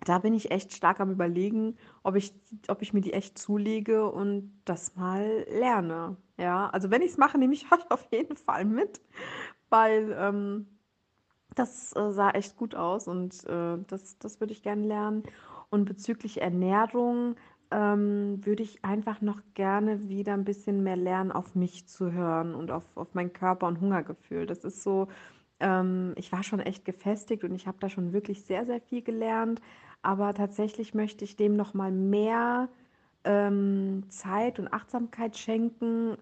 [0.04, 2.32] da bin ich echt stark am Überlegen, ob ich,
[2.68, 6.16] ob ich mir die echt zulege und das mal lerne.
[6.36, 9.00] Ja, also wenn ich es mache, nehme ich euch auf jeden Fall mit,
[9.70, 10.66] weil ähm,
[11.54, 15.24] das äh, sah echt gut aus und äh, das, das würde ich gerne lernen.
[15.70, 17.36] Und bezüglich Ernährung
[17.70, 22.54] ähm, würde ich einfach noch gerne wieder ein bisschen mehr lernen, auf mich zu hören
[22.54, 24.46] und auf, auf meinen Körper und Hungergefühl.
[24.46, 25.08] Das ist so,
[25.60, 29.02] ähm, ich war schon echt gefestigt und ich habe da schon wirklich sehr, sehr viel
[29.02, 29.60] gelernt.
[30.02, 32.68] Aber tatsächlich möchte ich dem noch mal mehr
[33.24, 36.16] ähm, Zeit und Achtsamkeit schenken,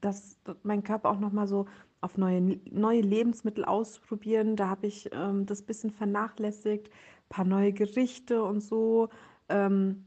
[0.00, 1.66] dass mein Körper auch noch mal so
[2.00, 4.56] auf neue, neue Lebensmittel ausprobieren.
[4.56, 9.08] Da habe ich ähm, das bisschen vernachlässigt, ein paar neue Gerichte und so.
[9.48, 10.04] Ähm,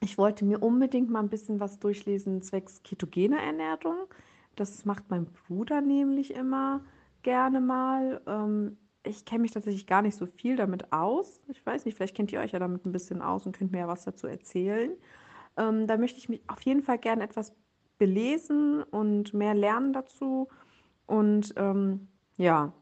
[0.00, 4.08] ich wollte mir unbedingt mal ein bisschen was durchlesen zwecks ketogener Ernährung.
[4.56, 6.82] Das macht mein Bruder nämlich immer
[7.22, 8.20] gerne mal.
[8.26, 11.40] Ähm, ich kenne mich tatsächlich gar nicht so viel damit aus.
[11.48, 13.78] Ich weiß nicht, vielleicht kennt ihr euch ja damit ein bisschen aus und könnt mir
[13.80, 14.92] ja was dazu erzählen.
[15.56, 17.54] Ähm, da möchte ich mich auf jeden Fall gerne etwas
[17.98, 20.48] belesen und mehr lernen dazu.
[21.06, 22.72] Und ähm, ja,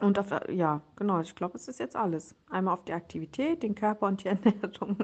[0.00, 2.34] und auf, ja, genau, ich glaube, es ist jetzt alles.
[2.50, 4.98] Einmal auf die Aktivität, den Körper und die Ernährung.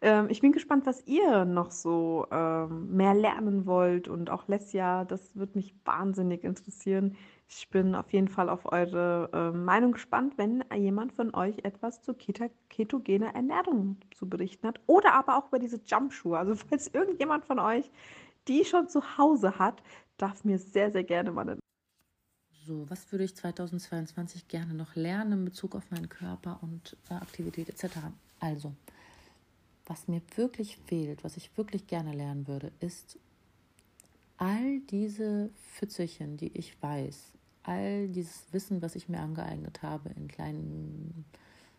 [0.00, 4.08] ähm, ich bin gespannt, was ihr noch so ähm, mehr lernen wollt.
[4.08, 7.16] Und auch Lesja, das wird mich wahnsinnig interessieren.
[7.48, 12.00] Ich bin auf jeden Fall auf eure äh, Meinung gespannt, wenn jemand von euch etwas
[12.18, 14.80] Keta ketogener Ernährung zu berichten hat.
[14.86, 16.38] Oder aber auch über diese Jumpschuhe.
[16.38, 17.90] Also falls irgendjemand von euch
[18.48, 19.82] die schon zu Hause hat,
[20.16, 21.61] darf mir sehr, sehr gerne mal eine
[22.72, 27.14] so, was würde ich 2022 gerne noch lernen in Bezug auf meinen Körper und äh,
[27.14, 27.98] Aktivität etc.
[28.40, 28.72] Also,
[29.86, 33.18] was mir wirklich fehlt, was ich wirklich gerne lernen würde, ist
[34.38, 37.32] all diese Pfützelchen, die ich weiß,
[37.64, 41.24] all dieses Wissen, was ich mir angeeignet habe in kleinen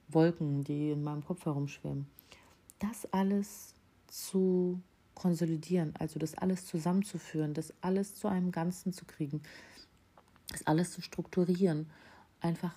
[0.09, 2.07] Wolken, die in meinem Kopf herumschwimmen,
[2.79, 3.73] das alles
[4.07, 4.79] zu
[5.15, 9.41] konsolidieren, also das alles zusammenzuführen, das alles zu einem Ganzen zu kriegen,
[10.54, 11.88] das alles zu strukturieren,
[12.39, 12.74] einfach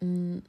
[0.00, 0.42] mh, mm,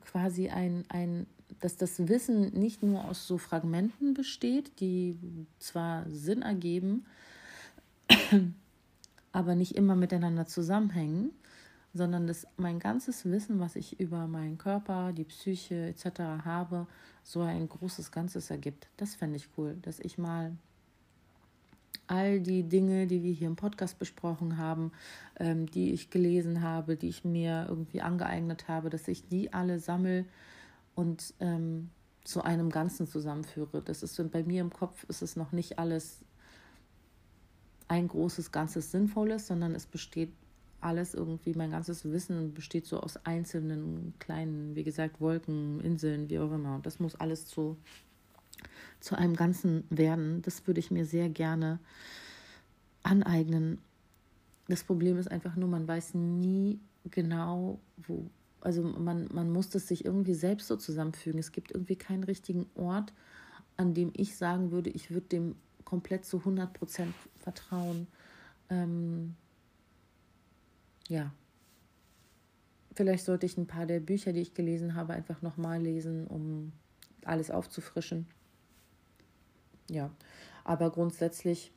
[0.00, 1.26] quasi ein, ein,
[1.60, 5.18] dass das Wissen nicht nur aus so Fragmenten besteht, die
[5.58, 7.04] zwar Sinn ergeben,
[9.32, 11.32] aber nicht immer miteinander zusammenhängen,
[11.94, 16.20] sondern dass mein ganzes Wissen, was ich über meinen Körper, die Psyche etc.
[16.44, 16.86] habe,
[17.22, 18.88] so ein großes Ganzes ergibt.
[18.96, 20.56] Das fände ich cool, dass ich mal
[22.08, 24.92] all die Dinge, die wir hier im Podcast besprochen haben,
[25.38, 29.78] ähm, die ich gelesen habe, die ich mir irgendwie angeeignet habe, dass ich die alle
[29.78, 30.24] sammle
[30.94, 31.90] und ähm,
[32.24, 33.82] zu einem Ganzen zusammenführe.
[33.82, 36.24] Das ist bei mir im Kopf ist es noch nicht alles
[37.88, 40.32] ein großes Ganzes Sinnvolles, sondern es besteht
[40.80, 46.38] alles irgendwie, mein ganzes Wissen besteht so aus einzelnen kleinen, wie gesagt, Wolken, Inseln, wie
[46.38, 46.76] auch immer.
[46.76, 47.76] Und das muss alles zu,
[49.00, 50.42] zu einem Ganzen werden.
[50.42, 51.78] Das würde ich mir sehr gerne
[53.02, 53.78] aneignen.
[54.68, 56.80] Das Problem ist einfach nur, man weiß nie
[57.10, 58.30] genau, wo.
[58.60, 61.38] Also man, man muss das sich irgendwie selbst so zusammenfügen.
[61.38, 63.12] Es gibt irgendwie keinen richtigen Ort,
[63.76, 65.54] an dem ich sagen würde, ich würde dem
[65.84, 68.08] komplett zu 100 Prozent vertrauen.
[68.68, 69.36] Ähm,
[71.08, 71.32] ja,
[72.94, 76.72] vielleicht sollte ich ein paar der Bücher, die ich gelesen habe, einfach nochmal lesen, um
[77.24, 78.26] alles aufzufrischen.
[79.90, 80.10] Ja,
[80.64, 81.72] aber grundsätzlich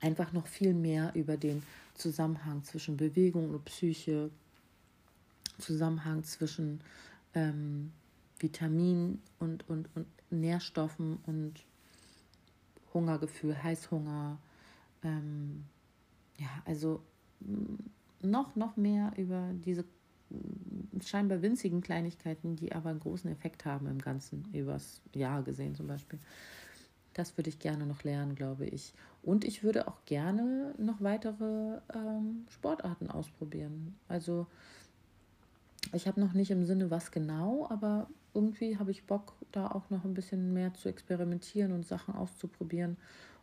[0.00, 1.62] einfach noch viel mehr über den
[1.94, 4.30] Zusammenhang zwischen Bewegung und Psyche,
[5.58, 6.80] Zusammenhang zwischen
[7.34, 7.92] ähm,
[8.38, 11.64] Vitaminen und, und, und Nährstoffen und
[12.94, 14.38] Hungergefühl, Heißhunger.
[15.02, 15.64] Ähm,
[16.38, 17.02] ja, also
[18.22, 19.84] noch, noch mehr über diese
[21.04, 25.86] scheinbar winzigen Kleinigkeiten, die aber einen großen Effekt haben im Ganzen, übers Jahr gesehen zum
[25.86, 26.18] Beispiel.
[27.18, 28.94] Das würde ich gerne noch lernen, glaube ich.
[29.24, 33.96] Und ich würde auch gerne noch weitere ähm, Sportarten ausprobieren.
[34.06, 34.46] Also
[35.92, 39.90] ich habe noch nicht im Sinne, was genau, aber irgendwie habe ich Bock, da auch
[39.90, 42.96] noch ein bisschen mehr zu experimentieren und Sachen auszuprobieren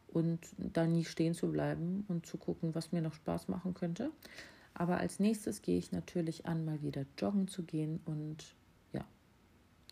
[0.07, 4.09] und da nie stehen zu bleiben und zu gucken, was mir noch Spaß machen könnte.
[4.73, 8.37] Aber als nächstes gehe ich natürlich an, mal wieder joggen zu gehen und
[8.93, 9.03] ja,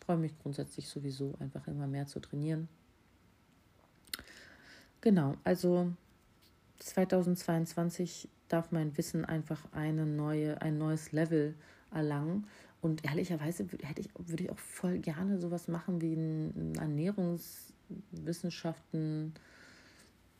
[0.06, 2.66] freue mich grundsätzlich sowieso einfach immer mehr zu trainieren.
[5.04, 5.92] Genau, also
[6.78, 11.54] 2022 darf mein Wissen einfach eine neue, ein neues Level
[11.92, 12.46] erlangen.
[12.80, 19.34] Und ehrlicherweise hätte ich, würde ich auch voll gerne sowas machen wie ein Ernährungswissenschaften,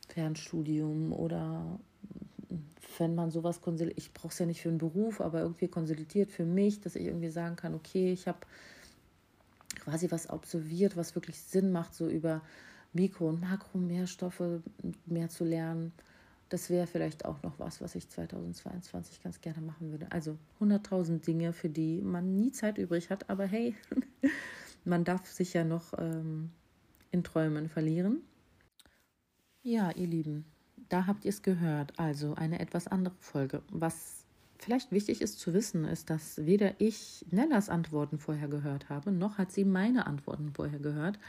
[0.07, 1.79] Fernstudium oder
[2.97, 6.31] wenn man sowas konsolidiert, ich brauche es ja nicht für einen Beruf, aber irgendwie konsolidiert
[6.31, 8.39] für mich, dass ich irgendwie sagen kann, okay, ich habe
[9.79, 12.41] quasi was absolviert, was wirklich Sinn macht, so über
[12.95, 14.61] Mikro- und Makronährstoffe
[15.05, 15.91] mehr zu lernen.
[16.49, 20.11] Das wäre vielleicht auch noch was, was ich 2022 ganz gerne machen würde.
[20.11, 23.75] Also 100.000 Dinge, für die man nie Zeit übrig hat, aber hey,
[24.85, 26.51] man darf sich ja noch ähm,
[27.11, 28.21] in Träumen verlieren.
[29.63, 30.45] Ja, ihr Lieben,
[30.89, 31.99] da habt ihr es gehört.
[31.99, 33.63] Also eine etwas andere Folge.
[33.71, 34.25] Was
[34.59, 39.37] vielleicht wichtig ist zu wissen, ist, dass weder ich Nellas Antworten vorher gehört habe, noch
[39.37, 41.19] hat sie meine Antworten vorher gehört,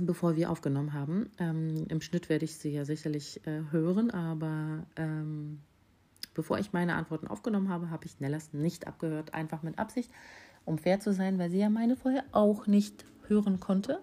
[0.00, 1.30] bevor wir aufgenommen haben.
[1.38, 5.60] Ähm, Im Schnitt werde ich sie ja sicherlich äh, hören, aber ähm,
[6.34, 10.10] bevor ich meine Antworten aufgenommen habe, habe ich Nellas nicht abgehört, einfach mit Absicht,
[10.64, 14.00] um fair zu sein, weil sie ja meine vorher auch nicht hören konnte.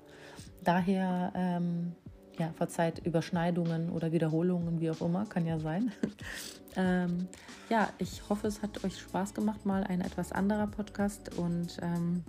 [0.64, 1.94] Daher ähm,
[2.40, 5.92] ja, verzeiht Überschneidungen oder Wiederholungen, wie auch immer, kann ja sein.
[6.76, 7.28] ähm,
[7.70, 12.24] ja, ich hoffe, es hat euch Spaß gemacht, mal ein etwas anderer Podcast und ähm,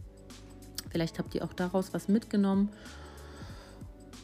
[0.90, 2.70] vielleicht habt ihr auch daraus was mitgenommen.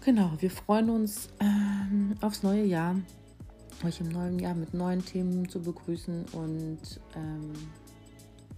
[0.05, 2.97] Genau, wir freuen uns ähm, aufs neue Jahr,
[3.85, 7.53] euch im neuen Jahr mit neuen Themen zu begrüßen und ähm,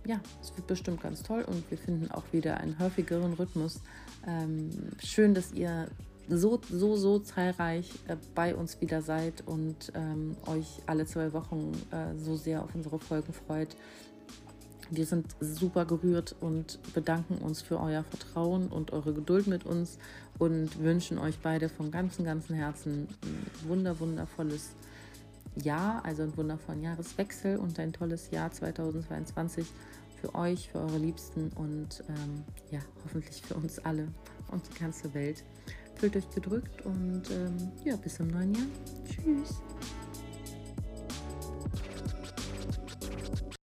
[0.06, 3.82] ja, es wird bestimmt ganz toll und wir finden auch wieder einen häufigeren Rhythmus.
[4.26, 4.70] Ähm,
[5.02, 5.88] schön, dass ihr
[6.30, 11.72] so, so, so zahlreich äh, bei uns wieder seid und ähm, euch alle zwei Wochen
[11.90, 13.76] äh, so sehr auf unsere Folgen freut.
[14.90, 19.98] Wir sind super gerührt und bedanken uns für euer Vertrauen und eure Geduld mit uns
[20.38, 24.70] und wünschen euch beide von ganzem, ganzem Herzen ein wunder, wundervolles
[25.62, 29.66] Jahr, also einen wundervollen Jahreswechsel und ein tolles Jahr 2022
[30.20, 34.08] für euch, für eure Liebsten und ähm, ja, hoffentlich für uns alle
[34.50, 35.44] und die ganze Welt.
[35.96, 38.66] Fühlt euch gedrückt und ähm, ja, bis im neuen Jahr.
[39.06, 39.60] Tschüss.